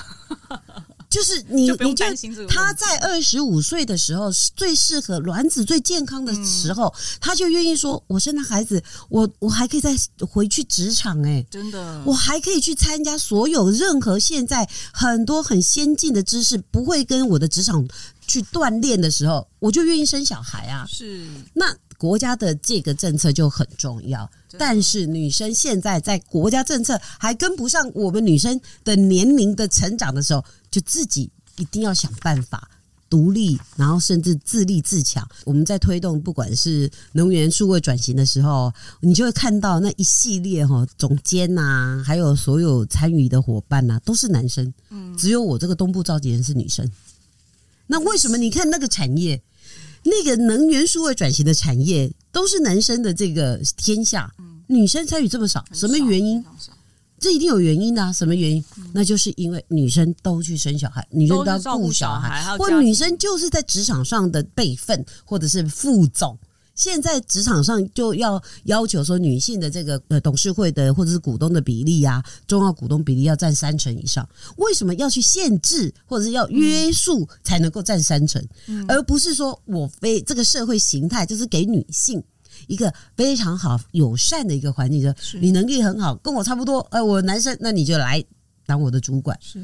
[1.10, 2.06] 就是你，你就
[2.48, 9.96] 他在二十五岁的时候是最适合卵子最健康的时候，嗯、他就愿意说：“我生了孩子，我我还可以再
[10.30, 17.88] 回去职场、欸，哎，真的，我还可以去参加所有任何现在很多很先进的知识，不会跟我的职场
[18.28, 21.26] 去锻炼的时候，我就愿意生小孩啊。”是。
[21.54, 21.76] 那。
[22.00, 32.70] 国家的这个政策就很重要，但是女生现在在国家政策还跟不上我们女生的年龄的成长的时候，就自己一定要想办法
[33.10, 35.28] 独立，然后甚至自立自强。
[35.46, 44.74] 我们在推动不管是能源数位转型的时候，你就会看到那一系列哈总监呐，还有所有参与的伙伴呐，都是男生，
[45.18, 46.90] 只有我这个东部召集人是女生。
[47.88, 48.38] 那为什么？
[48.38, 49.42] 你看那个产业。
[50.04, 54.34] 那个能源数位转型的产业都是男生的这个天下，
[54.68, 56.42] 女生参与这么少，什么原因？
[57.20, 58.64] 这一定有原因的啊，什么原因？
[58.94, 66.38] 那就是因为女生都去生小孩，女生都要顾小孩，或女生就是在职场上的备份，或者是副总。
[66.76, 74.30] 现在职场上就要要求说，女性的这个呃董事会的或者是股东的比例啊，重要股东比例要占三成以上。
[74.58, 78.40] 为什么要去限制或者是要约束才能够占三成，
[78.88, 82.24] 而不是说我非这个社会形态就是给女性
[82.68, 88.24] 一个非常好友善的一个环境，说你能力很好，跟我差不多，哎，我男生，那你就来
[88.66, 89.38] 当我的主管。
[89.42, 89.60] 是。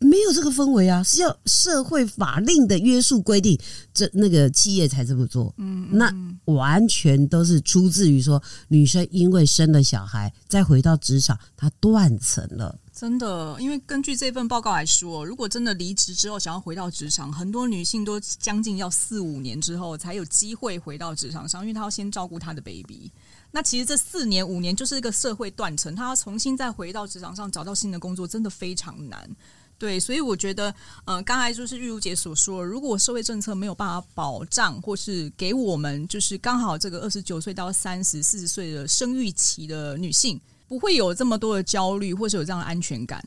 [0.00, 3.58] 没有这个氛围啊，是要社会法令的约束规定，
[3.92, 5.54] 这那个企业才这么做。
[5.58, 6.12] 嗯，那
[6.46, 12.78] 完全都是出自于说，女生因为生了小孩，再回到职场，她断层了。
[12.92, 23.12] 真的，因为根据这份报告来说，如果真的离职之后想要回到职场，很多女性都将近要四五年之后才有机会回到职场上，因为她要先照顾她的 baby。
[23.52, 29.30] 那其实这四年五年就是一个社会断层，她要重新再回到职场上找到新的工作，真的非常难。
[29.78, 43.24] 对，所以我觉得，呃，刚才就是玉如姐所说，如果社会政策没有办法保障，或是给我们就是刚好这个二十九岁到三十四十岁的生育期的女性，不会有这么多的焦虑，或是有这样的安全感，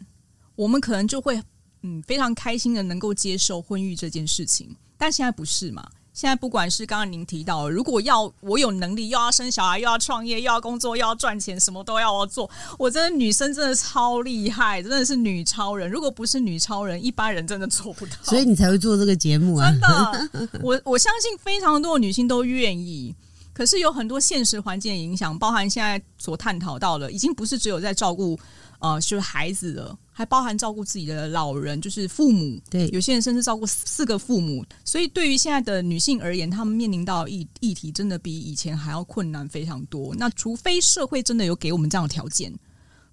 [0.55, 1.41] 我们可能就会
[1.83, 5.89] 嗯非常开心的能够接受婚育这件事情，但现在不是嘛？
[6.13, 15.89] 现在不管是刚刚您提到，如果要我有能力，又要生小孩，又要创业，又要工作，又要赚钱，什么都要我做，我真的女生真的超厉害，真的是女超人。
[15.89, 18.11] 如果不是女超人，一般人真的做不到。
[18.23, 19.71] 所以你才会做这个节目啊！
[19.71, 23.15] 真的，我我相信非常多的女性都愿意，
[23.53, 28.37] 可是有很多现实环境的影响，包含现在所探讨到的，已经不是只有在照顾。
[28.81, 32.59] 呃，就是孩子的，还包含照顾自己的老人，就是父母。
[32.69, 34.65] 对，有些人甚至照顾四个父母。
[34.83, 40.15] 所以，对于现在的女性而言，她们面临到议议题，真的比以前还要困难非常多。
[40.15, 42.51] 那除非社会真的有给我们这样的条件，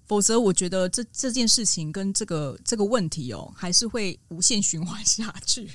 [0.09, 5.69] 否则，我觉得这这件事情跟这个这个问题哦，还是会无限循环下去。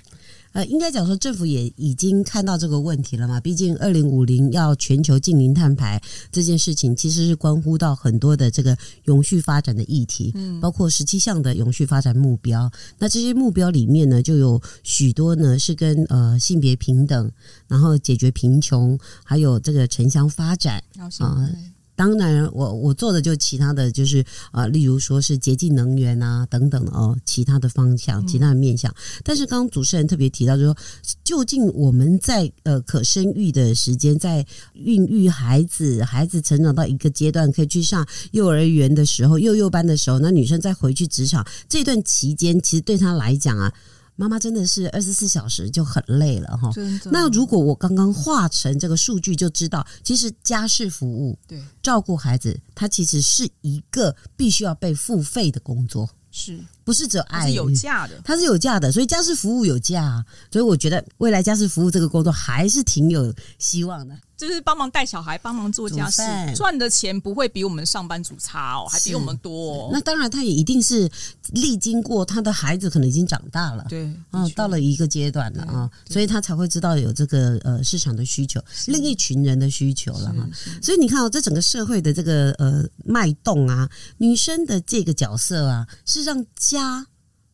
[0.53, 3.41] 呃，应该讲说，政府也已经看到这个问题了嘛。
[3.41, 12.69] 毕竟，二零五零要全球净零碳排这件事情，其实是关乎到很多的这个永续发展的议题，嗯，包括十七项的永续发展目标。
[12.99, 17.31] 那这些目标里面呢，就有许多呢是跟呃性别平等，
[17.69, 20.83] 然后解决贫穷，还有这个城乡发展
[21.19, 21.49] 啊。
[21.97, 28.93] 当然，我我做的就其他的就是啊、例如说是洁净能源啊等等哦，其他的方向、其他的面向。
[29.23, 30.77] 但是刚刚主持人特别提到，就是说
[31.23, 43.73] 究竟我们在呃可生育的时间，在孕育孩子、孩子成长到一个阶段，可以去上幼儿园的时候、幼幼班的时候，那女生再回去职场这段期间，其实对她来讲啊。
[44.17, 46.71] 妈妈真的是二十四小时就很累了哈。
[47.11, 56.09] 那如果我刚刚画成这个数据，就知道其实家事服务、对照顾孩子，它其实是一个必须要被付费的工作。
[56.31, 64.15] 是，不是只有爱，是有价的，它是有价的，所以家事服务有价，所以我觉得未来家事服务这个工作还是挺有希望的。
[64.37, 66.21] 就是帮忙带小孩，帮忙做家事，
[66.57, 69.91] 赚的钱不会比我们上班族差哦，还比我们多哦。
[69.93, 71.09] 那当然，他也一定是
[71.53, 80.47] 历经过他的孩子可能已经长大了，对，啊，到了一个阶段了啊，所以他才会知道有这个呃市场的需求，另一群人的需求了哈。
[80.83, 86.45] 所以你看哦，这整个社会的这个呃脉动啊，女生的这个角色啊，是让
[86.75, 87.07] 家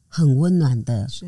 [0.08, 1.08] 很温暖的。
[1.08, 1.26] 是。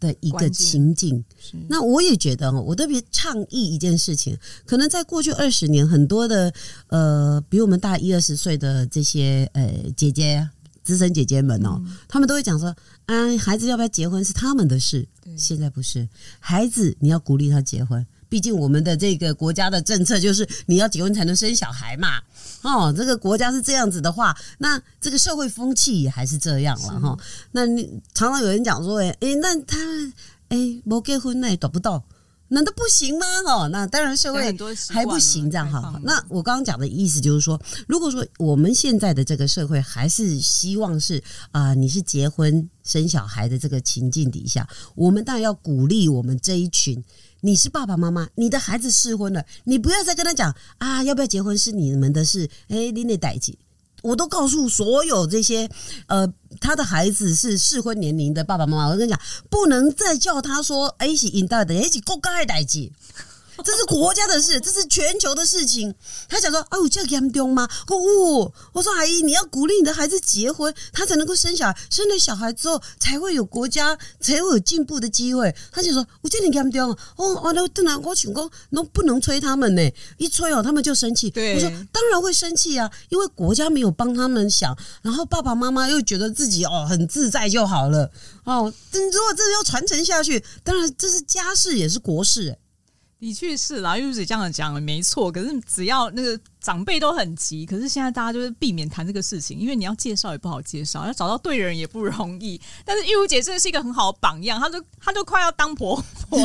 [0.00, 1.22] 的一个情景，
[1.68, 6.50] 那我也觉得，我特别倡议一件事情，可能在过去二十年，很多的
[6.86, 10.48] 呃比我们大一二十岁的这些呃姐姐、
[10.82, 12.74] 资深姐姐们哦，嗯、他们都会讲说，
[13.04, 18.06] 啊，孩子要不要结婚是他们的事，现在不是，孩子你要鼓励他结婚。
[18.30, 22.22] 毕竟我们的这个国家的政策就是你要结婚才能生小孩嘛，
[22.62, 27.18] 哦，这个国家是这样子的话，那这个社会风气也还是这样了哈。
[27.50, 29.76] 那你常常有人讲说，哎哎，那他
[30.48, 32.04] 哎没结婚那也得不到，
[32.48, 33.26] 难道不行吗？
[33.46, 34.56] 哦，那当然社会
[34.90, 36.00] 还不行这样哈。
[36.04, 47.02] 那我刚刚讲的意思就是说，如果说我们现在的这个社会还是希望是啊、呃，你是结婚生小孩的这个情境底下，我们当然要鼓励我们这一群。
[47.42, 52.48] 你是爸爸妈妈，你的孩子适婚了，你不要再跟他讲啊，要不要结婚是你们的事。
[52.68, 53.56] 哎，你那代志，
[54.02, 55.68] 我都告诉所有这些
[56.06, 62.90] 呃，他的孩子是适婚年龄的爸爸妈妈，我跟你讲，不能再叫他说哎是应该的，哎是国家的代志。
[63.62, 65.94] 这是国家的事，这是全球的事情。
[66.28, 71.76] 他讲说：“哦，这样严重吗？”哦，我说：“阿姨，你要鼓励你的孩子结婚，他才能够生小孩。
[71.90, 88.10] 生了小孩之后，才会有国家，才会有进步的机会。”他就说：“我这里严重哦，完了，当然我请公，那不能催他们呢，一催哦，他们就生气。”对，我说：“当然会生气啊，因为国家没有帮他们想，然后爸爸妈妈又觉得自己哦很自在就好了
[88.44, 88.72] 哦。
[88.90, 92.56] 但如果这要传承下去，当然这是家事也是国事。”
[93.20, 95.30] 的确是啦，玉姐这样讲没错。
[95.30, 102.58] 可是只要那个长辈都很急，可是现在大家就是避免谈这个事情，因为你要介绍也不好介绍，要找到对人也不容易。
[102.82, 106.38] 但是玉如姐真的是一个很好的榜样，她都她都快要当婆婆，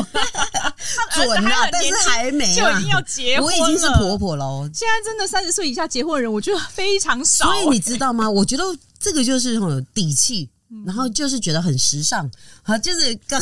[1.14, 3.64] 准了，但是还没就已经要结婚了。
[3.64, 4.70] 我已经是婆婆了。
[4.74, 7.46] 现在真的三十岁以下结婚的人，我觉得非常少。
[7.46, 8.28] 所以你知道吗？
[8.28, 8.62] 我觉得
[9.00, 10.50] 这个就是很有底气。
[10.84, 12.28] 然后就是觉得很时尚，
[12.62, 13.40] 啊，就是刚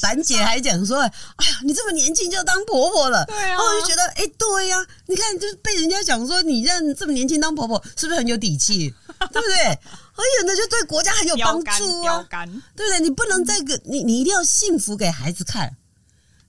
[0.00, 1.06] 樊姐还讲说，哎
[1.46, 4.76] 呀，你这么年轻就当婆婆了，对啊，然后我就觉得，哎，对呀，
[5.06, 8.92] 你看，就是被人家讲说你这样这么年轻当婆婆，是不是很有底气，
[9.32, 9.78] 对不对？
[10.18, 12.26] 而且呢就对国家很有帮助啊，
[12.74, 13.00] 对不对？
[13.00, 15.76] 你不能再个，你你一定要幸福给孩子看。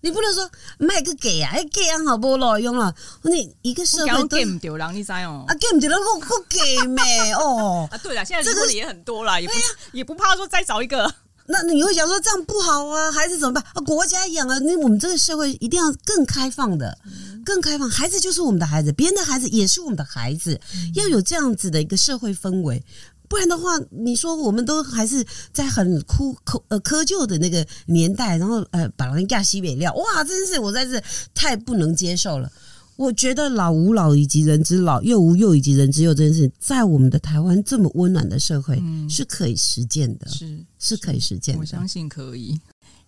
[0.07, 2.95] 你不能说卖个给啊，哎给啊好不咯用了。
[3.23, 5.43] 你一个社会都给不丢人，你知哦？
[5.47, 7.87] 啊给不丢人，我我给没哦。
[7.91, 9.53] 啊对了，现在这个也很多了，也不
[9.91, 11.13] 也不怕说再找一个。
[11.49, 13.11] 那你会想说这样不好啊？
[13.11, 13.63] 孩子怎么办？
[13.73, 16.97] 啊国家养啊，那我们这个社会一定要更开放的，
[17.45, 17.89] 更开放。
[17.89, 20.59] 孩子就是我们的孩子，别人的孩子也是我们的孩子，
[20.95, 22.81] 要有这样子的一个社会氛围。
[23.27, 31.01] 不然的话，你说我们都还是在很枯抠呃窠臼的那个年代，然后呃把人家西北料，哇，真是我在这
[31.35, 32.51] 太不能接受了。
[32.95, 41.59] 我觉得老吾老以及人之老，幼吾幼以及人之幼，这件事在我们的台湾这么温暖的社会是可以实践的，是是可以实践的。
[41.59, 42.59] 我相信可以。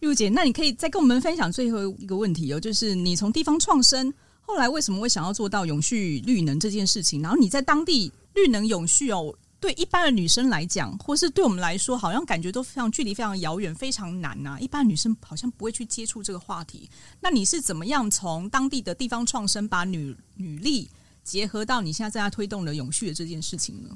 [0.01, 7.21] 玉如姐，那你可以再跟我们分享最后一个问题哦，就是你从地方创生，后来为什么会想要做到永续绿能这件事情？
[7.21, 9.33] 然后你在当地绿能永续哦。
[9.59, 14.59] 对一般的女生来讲，或是对我们来说，好像感觉都非常距离非常遥远，非常难呐、啊。
[14.59, 16.89] 一般女生好像不会去接触这个话题。
[17.21, 20.89] 那你是怎么样从当地的地方创生，把女女力
[21.23, 23.89] 结合到你现在正在推动的永续的这件事情呢？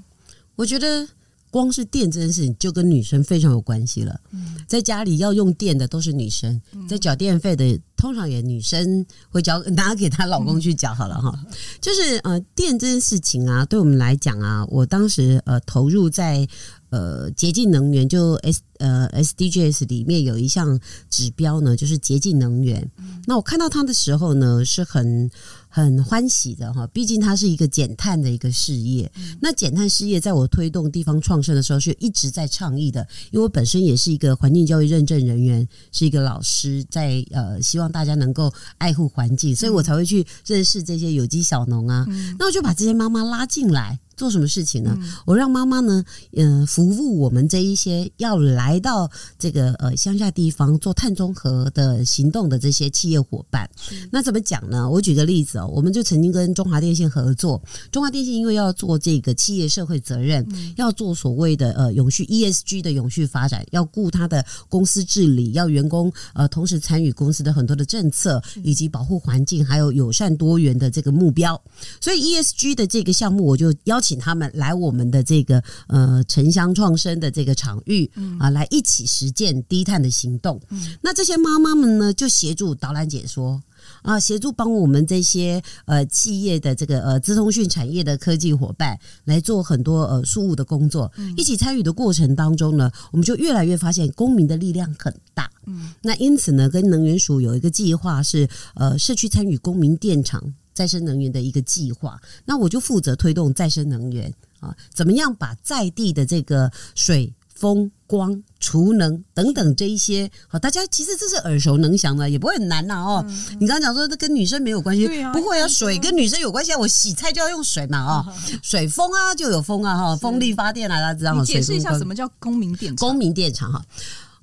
[0.55, 1.07] 我觉得。
[1.53, 4.19] 光是电这件事情就跟女生非常有关系了。
[4.31, 11.33] 嗯在家里要用电的都是女生，在缴电费的通常也女生会交拿给她老公去缴好了哈。
[11.79, 16.45] 就是呃电这件事情啊，对我们来讲啊，我当时呃投入在
[16.89, 20.77] 呃洁净能源就 S 呃 SDGs 里面有一项
[21.09, 22.91] 指标呢，就是洁净能源。
[23.25, 25.31] 那我看到它的时候呢，是很。
[25.75, 29.11] 很欢喜的哈，毕竟它是一个减碳的一个事业。
[29.41, 33.01] 那减碳事业在我推动地方创生的时候，是一直在倡议的。
[33.31, 42.05] 因为我本身也是一个环境教育认证人员，是一个老师，在呃希望大家能够爱护环境，所以我才会去认识这些有机小农啊。
[42.09, 44.97] 嗯、那我就把这些妈妈拉进来，做什么事情呢？
[45.01, 53.69] 嗯、我让妈妈呢，嗯、呃，服务我们这一些要来到这个呃乡下地方做碳中和的行动的这些企业伙伴。
[54.09, 54.89] 那怎么讲呢？
[54.89, 71.61] 我举个例子哦，我们就曾经跟中华电信合作，中华电信因为要做这个企业社会责任，嗯、要做所谓的呃永续 ESG 的永续发展，要顾他的公司治理，要员工呃同时参与公司的很多的政策，以及保护环境，还有友善多元的这个目标。
[71.99, 80.59] 所以 ESG 的这个项目，我就邀请他们来我们的这个呃城乡创生的这个场域啊，来一起实践低碳的行动。
[81.01, 83.61] 那这些妈妈们呢，就协助导览解说
[84.01, 91.11] 啊，协助帮我们这些呃企业的这个呃资通讯产业的科技伙伴来做很多呃事务的工作。
[91.35, 95.49] 一起参与的过程当中呢，我们就越来越发现公民的力量很大。
[95.65, 100.53] 嗯，那因此呢，跟能源署有一个计划是呃社区参与公民电厂。
[100.73, 113.23] 再生能源的一个计划，那我就负责推动再生能源啊，怎么样把在地的这个水、风、光、储能等等这一些，好，大家其实这是耳熟能详的，也不会很难呐哦。
[113.27, 121.45] 嗯、你刚刚讲说这跟女生没有关系，啊、不会啊，水跟女生有关系啊，我洗菜就要用水嘛啊，水风啊就有风啊哈，风力发电啊，大家知道吗？
[121.45, 123.07] 解释一下什么叫公民电厂？
[123.07, 123.85] 公民电厂哈，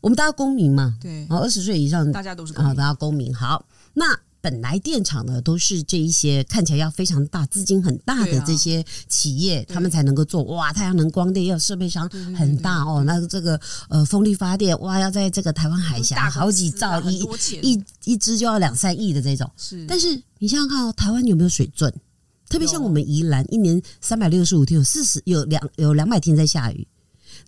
[0.01, 3.35] 我们大家公民嘛，对，啊，二十岁以上大家都是啊，大家公民。
[3.35, 4.19] 好，那。
[4.41, 10.43] 本来电厂呢都是这一些看起来要非常大、资金很大的这些企业，他们才能够做。
[10.45, 13.05] 哇，太阳能光电要设备商很大哦。
[13.05, 17.23] 那这个呃风力发电哇，要在这个台湾海峡好几兆一
[17.63, 19.51] 一一支就要两三亿的这种。
[19.57, 21.93] 是，但是你想想看哦，台湾有没有水圳？
[22.49, 26.89] 特别像我们宜兰，一年三百六十五天有四十有两有两百天在下雨，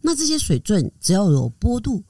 [0.02, 2.02] 那这些水圳只要有波度。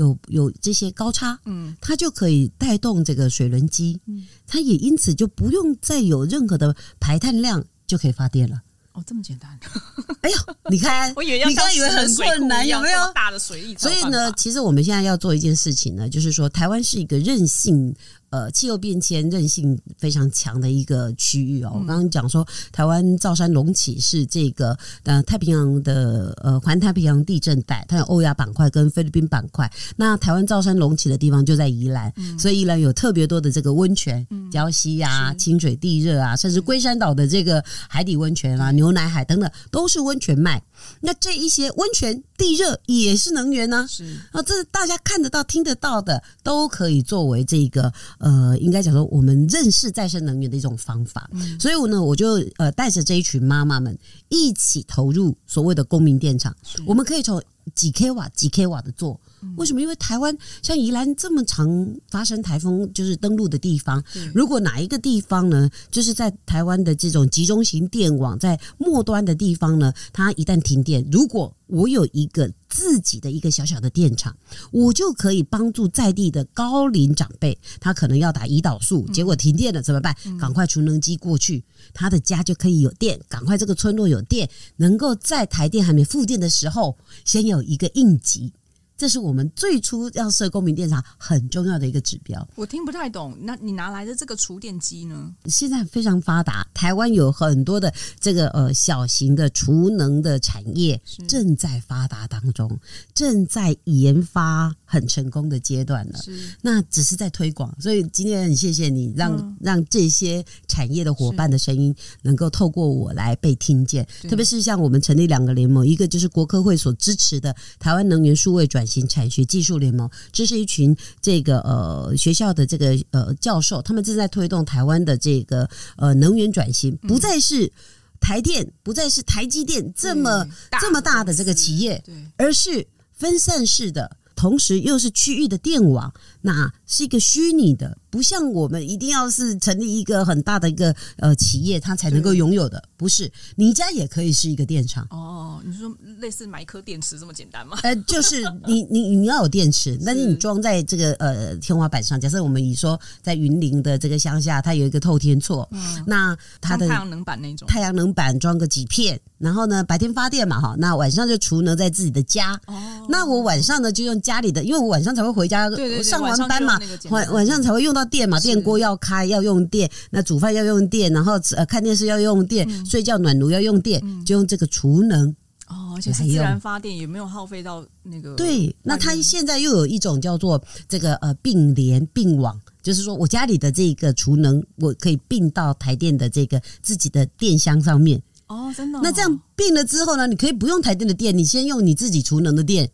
[0.00, 8.60] 有有这些高差，嗯，它就可以带动这个水轮机，嗯，它也因此就不用再有任何的排碳量，就可以发电了。
[8.92, 9.56] 哦，这么简单？
[10.22, 10.36] 哎呦，
[10.70, 13.76] 你看， 我以为要你刚以为很困难，有没有大的水力？
[13.76, 17.94] 所以呢，其实我们现在要做一件事情呢，就是说，台湾是一个任性。
[18.30, 21.72] 呃，气候变迁韧性非常强的一个区域哦。
[21.74, 29.68] 我刚刚讲说，台湾造山隆起是这个呃太平洋的呃环太平洋地震带，它有欧亚板块跟菲律宾板块。
[29.96, 40.62] 那台湾造山隆起的地方就在宜兰，嗯、所以宜兰有特别多的这个温泉，礁溪啊、清水地热啊，甚至龟山岛的这个海底温泉啊、牛奶海等等，都是温泉脉。
[41.00, 43.86] 那这一些温泉地热也是能源呢？
[43.88, 47.92] 是啊，这大家看得到、听得到的，都可以作为这个。
[48.20, 53.98] 呃，应该讲说，我们认识再生能源的一种方法，嗯、所以我呢，我就呃带着这一群妈妈们
[54.28, 56.54] 一起投入所谓的公民电厂，
[56.86, 57.42] 我们可以从
[57.74, 59.20] 几 k 瓦、几 k 瓦的做。
[59.56, 59.80] 为什么？
[59.80, 64.02] 因为台湾像宜兰这么常发生台风，就是登陆的地方。
[64.34, 74.36] 如果哪一个地方呢，就是在台湾的这种集中型电网在末端的地方呢，它一旦停电，如果我有一个自己的一个小小的电厂，
[74.72, 80.14] 我就可以帮助在地的高龄长辈，他可能要打胰岛素，结果停电了怎么办？
[80.38, 81.64] 赶快储能机过去，
[81.94, 88.52] 他的家就可以有电，赶快这个村落有电，能够在台电还没复电的时候，先有一个应急。
[89.00, 92.46] 这是我们最初要设公民电厂很重要的一个指标。
[92.54, 95.34] 我听不太懂，那你拿来的这个储电机呢？
[95.46, 97.90] 现在非常发达，台湾有很多的
[98.20, 102.78] 这个呃小型的储能的产业正在发达当中，
[103.14, 106.18] 正在研发很成功的阶段了。
[106.60, 107.72] 那只是在推广。
[107.80, 114.04] 所以今天很谢谢你让，让、嗯、让这些产业的伙伴的声音能够透过我来被听见。
[114.28, 127.70] 特别是像我们成立两个联盟，一个就是国科会所支持的台湾能源数位转型产学技术联盟，这是一群这个呃学校的这个呃教授，他们正在推动台湾的这个呃能源转型，不再是
[128.18, 130.44] 台电，不再是台积电这么
[130.80, 132.02] 这么大的这个企业，
[132.36, 134.16] 而是分散式的。
[134.40, 142.82] 同时又是区域的电网，那是一个虚拟的，不像我们一定要是成立一个很大的一个呃企业，它才能够拥有的。
[142.96, 145.06] 不是，你家也可以是一个电厂。
[145.10, 147.78] 哦，你说类似买一颗电池这么简单吗？
[147.82, 152.20] 呃，就是你你你要有电池， 但是你装在这个呃天花板上。
[152.20, 162.60] 假设我们以说在云林的这个乡下，它有一个透天厝，嗯、那它的太阳能板那种，太阳能板装个几片，然后呢白天发电嘛哈，那晚上就储能在自己的家。
[162.66, 162.74] 哦，
[163.08, 164.20] 那我晚上呢就用。
[164.20, 175.28] 家里的，因为我晚上才会回家，对对对，上完班嘛，晚晚上才会用到电嘛，电锅要开要用电，那煮饭要用电，然后呃看电视要用电，嗯、睡觉暖炉要用电，嗯、就用这个储能
[175.68, 178.34] 哦，而且是自然发电，也没有耗费到那个。
[178.34, 188.20] 对，那它现在又有一种叫做这个呃并联并网，就是说我家里的这个储能，我可以并到台电的这个自己的电箱上面。
[188.48, 189.00] 哦，真的、哦。
[189.04, 192.90] 那这样并了之后呢，你可以不用台电的电，你先用你自己储能的电。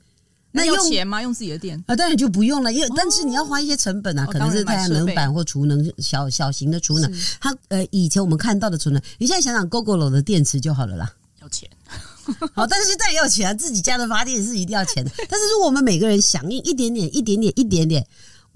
[0.57, 1.23] 那用钱吗？
[1.23, 1.95] 用自己的电啊？
[1.95, 7.13] 当然就不用了，因为但是你要花一些成本啊，哦、可能是太阳能板或储能小小型的储能。
[7.41, 11.13] 它呃，以前我们看到的储能，你现在想想 GoGoLo 的电池就好了啦。
[11.43, 11.69] 要钱，
[12.55, 15.11] 好，但是现在也要钱啊，自己家的发电是一定要钱的。
[15.29, 18.07] 但是如果我们每个人响应一点点、一点点、一点点。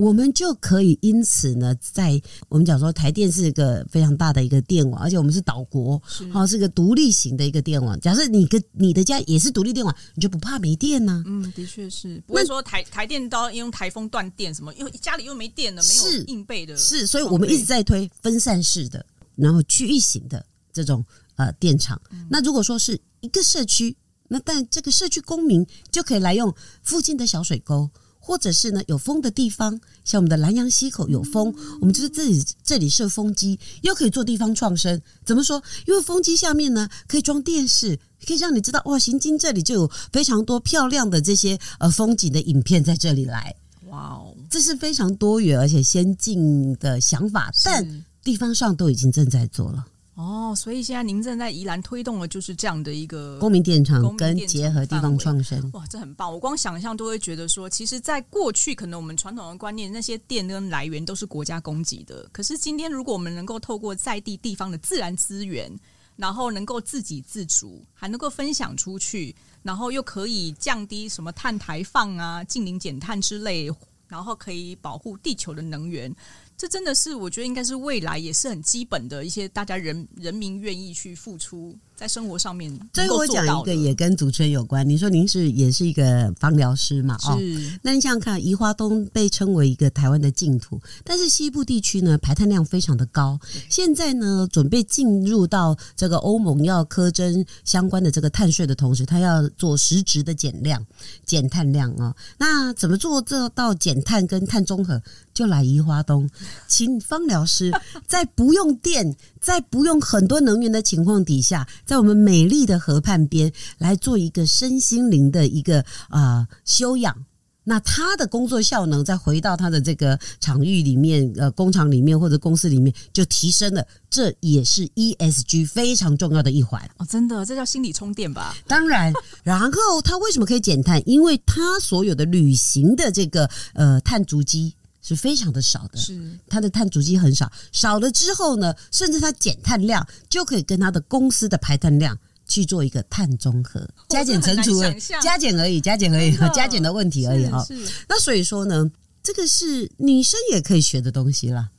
[0.01, 6.01] 我们就可以因此呢，在我们讲说台电是一个非常大的一个电网，而且我们是岛国，
[6.33, 8.01] 好是，是个独立型的一个电网。
[8.01, 11.25] 假设你跟你的家也是独立电网，你就不怕没电呢、啊？
[11.27, 19.05] 嗯，的确是，不会说台台电都因为台风断电什么，因为家里又没电了，没有硬备的是，是，所以我们一直在推分散式的，
[19.37, 20.43] 然后区域型的
[20.73, 21.05] 这种
[21.37, 22.01] 呃电厂。
[22.11, 23.95] 嗯、那如果说是一个社区，
[24.29, 27.91] 那但这个社区公民就可以来用附近的小水沟。
[28.23, 35.01] 或者是呢，有风的地方，像我们的南阳溪口有风，我们就是这里这里设风机，又可以做地方创生。
[35.25, 35.61] 怎么说？
[35.87, 43.57] 因为风机下面呢，可以装电视，可以让你知道哇，行经这里就有非常多漂亮的这些呃风景的影片在这里来。
[43.89, 49.85] 哇哦，这是非常多元而且先进的想法，但地方上都已经正在做了。
[50.21, 56.31] 哦，所以现在您正在宜兰推动的就是这样的一个公民电厂跟结合地方创生，哇，这很棒！
[56.31, 62.29] 我光想象都会觉得说，其实，在过去可能我们传统的观念，那些电跟来源都是国家供给的。
[62.33, 65.75] 可是今天，如果我们能够透过在地地方的自然资源，
[66.17, 73.71] 然后能够自给自足，还能够分享出去，然后又可以降低什么碳排放啊、近零减碳之类，
[74.07, 76.15] 然后可以保护地球的能源。
[76.61, 81.75] 这真的是，我觉得应该是未来也是很基本的一些大家人人民愿意去付出。
[81.97, 84.89] 在生活上面，最后我讲一个也跟主持人有关。
[84.89, 87.15] 你说您是也是一个芳疗师嘛？
[87.27, 87.39] 哦，
[87.83, 93.39] 那你想想看，宜花东被称为一个台湾的净土，但是西部地区呢，排碳量非常的高。
[93.69, 100.83] 现在呢，准备进入到这个欧盟要苛征相关的这个碳税的同时，它要做实质的减量、
[101.27, 102.17] 减碳量啊。
[102.39, 105.03] 那怎么做这到减碳跟碳中和？
[105.41, 106.29] 就来宜花东，
[106.69, 107.73] 请芳疗师
[108.07, 111.67] 在不用电、在不用很多能源的情况底下。
[111.87, 115.81] 在我们美丽的河畔边来做一个身心灵的一个
[116.11, 117.25] 啊、呃、修养，
[117.65, 128.55] 那他的工作效能再回到他的这个场域里面，呃，工厂里面或者公司里面就提升了，这也是 ESG 非常重要的一环哦，真的，这叫心理充电吧？
[128.67, 129.11] 当然，
[129.43, 131.03] 然后他为什么可以减碳？
[131.09, 134.75] 因为他所有的旅行的这个呃碳足迹。
[135.03, 136.39] 是非常的少的，是。
[136.49, 144.81] 它的碳足迹很少，少了之后呢，甚至它减碳量就可以跟它的公司的排碳量去做一个碳中和，加减乘除，
[145.23, 147.65] 加减而已，加减而已，加减的问题而已啊。
[148.09, 148.91] 那所以说呢，
[149.23, 151.71] 这个是女生也可以学的东西啦，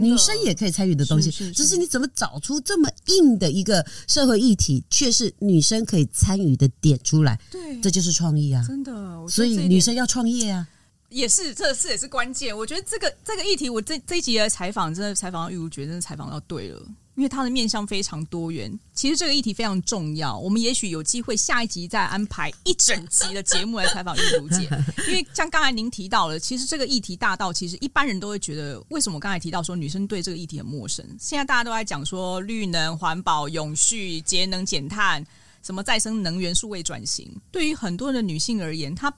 [0.00, 8.92] 女生也可以参与的东西，只是你怎么找出这么硬的一个社会议题，却是女生可以参与的点出来，对，这就是创意啊，真的，
[9.28, 10.66] 所以女生要创业啊。
[11.08, 12.56] 也是，这次也是关键。
[12.56, 16.82] 我觉得这个这个议题，我这这一集的采访，真的采访到玉如觉，真的采访到对了，
[17.14, 18.76] 因为它的面向非常多元。
[18.92, 24.68] 其实这个议题非常重要，我们也许有机会下一集再安排一整集的节目来采访玉如姐。
[25.06, 31.06] 因为像刚才您提到了，其实这个议题大到，其实一般人都会觉得，为什么我刚才提到说女生对这个议题很陌生？
[31.20, 35.24] 现在大家都在讲说绿能、环保、永续、节能减碳，
[35.62, 39.14] 什么再生能源、数位转型，对于很多的女性而言，她。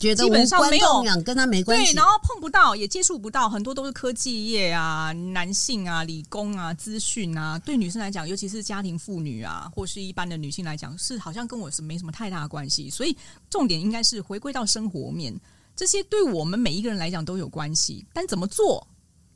[0.00, 7.58] 觉得基本上没有跟他没关系，对，然后碰不到，也接触不到，很多都是科技业啊、男性啊、理工啊、资讯啊。
[7.58, 12.88] 对女生来讲，尤其是家庭妇女啊，或是一般的女性来讲，是好像跟我是没什么太大的关系。
[12.88, 13.14] 所以
[13.50, 15.38] 重点应该是回归到生活面，
[15.76, 18.06] 这些对我们每一个人来讲都有关系。
[18.14, 18.88] 但怎么做，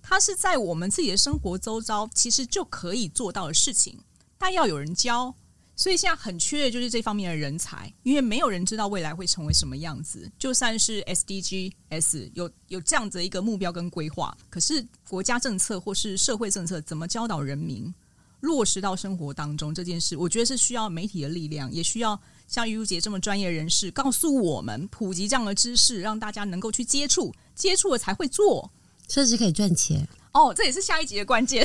[0.03, 3.99] 它是在我们自己的生活周遭，其实就可以做到的事情，
[4.39, 5.35] 但要有人教。
[5.77, 10.31] 所以现在很缺的就是这方面的人才，因为没有人知道未来会成为什么样子。
[10.39, 17.93] 就算是 SDGs 有有这样子的一个目标跟规划，可是国家政策或是社会政策怎么教导人民
[18.41, 28.71] 落实到生活当中这件事，我觉得是需要媒体的力量，也需要像玉如姐这么专业人士告诉我们普及这样的知识，让大家能够去接触，接触了才会做，
[29.09, 30.07] 甚至可以赚钱。
[30.35, 31.65] 哦，这也是下一集的关键。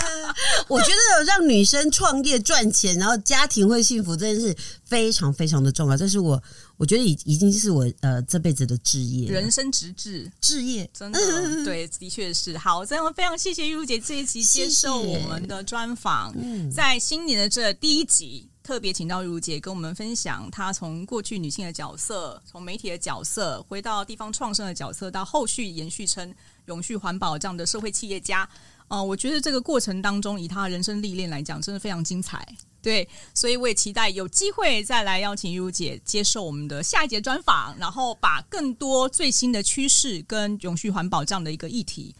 [0.68, 5.96] 我觉得让女生创业赚钱，然后家庭会幸福，这件事非常非常的重要。
[5.96, 6.42] 这是我，
[6.78, 11.20] 我觉得已已经是我呃这辈子的志业，人生直至志业，真的
[11.62, 12.56] 对，的确是。
[12.56, 16.34] 好，这样非常谢谢玉茹姐这一集接受我们的专访。
[16.40, 26.34] 嗯，在新年的这第一集，特别请到玉如姐跟我们分享她从过去女性的角色，从媒体的角色，回到地方创生的角色，到后续延续成。
[26.66, 28.48] 永续环保这样的社会企业家，
[28.88, 32.46] 呃，我觉得这个过程当中，以他的人生历练来讲，真的非常精彩。
[32.82, 42.14] 对，所以我也期待有机会再来邀请玉如姐接受我们的下一节专访，然后把更多最新的趋势跟永续环保这样的一个议题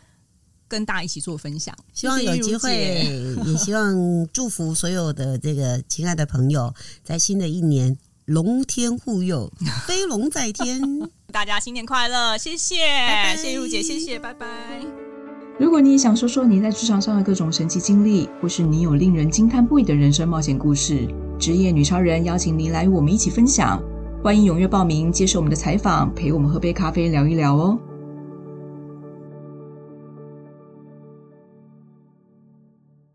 [0.69, 1.75] 跟大家一起做分享。
[1.95, 3.07] 希望有机会，
[3.47, 9.51] 也希望祝福所有的这个亲爱的朋友，在新的一年龙天护佑，
[9.87, 10.79] 飞龙在天，
[11.31, 12.37] 大家新年快乐！
[12.37, 12.77] 谢谢，
[13.07, 14.47] 拜拜谢谢玉如姐，谢谢，拜拜。
[15.59, 21.07] 如果你也想说说你在职场上的各种神奇经历，或是你有令人惊叹不已的人生冒险故事，
[21.39, 23.81] 职业女超人邀请您来与我们一起分享。
[24.23, 27.79] 欢迎踊跃报名，接受我们的采访，陪我们喝杯咖啡聊一聊哦。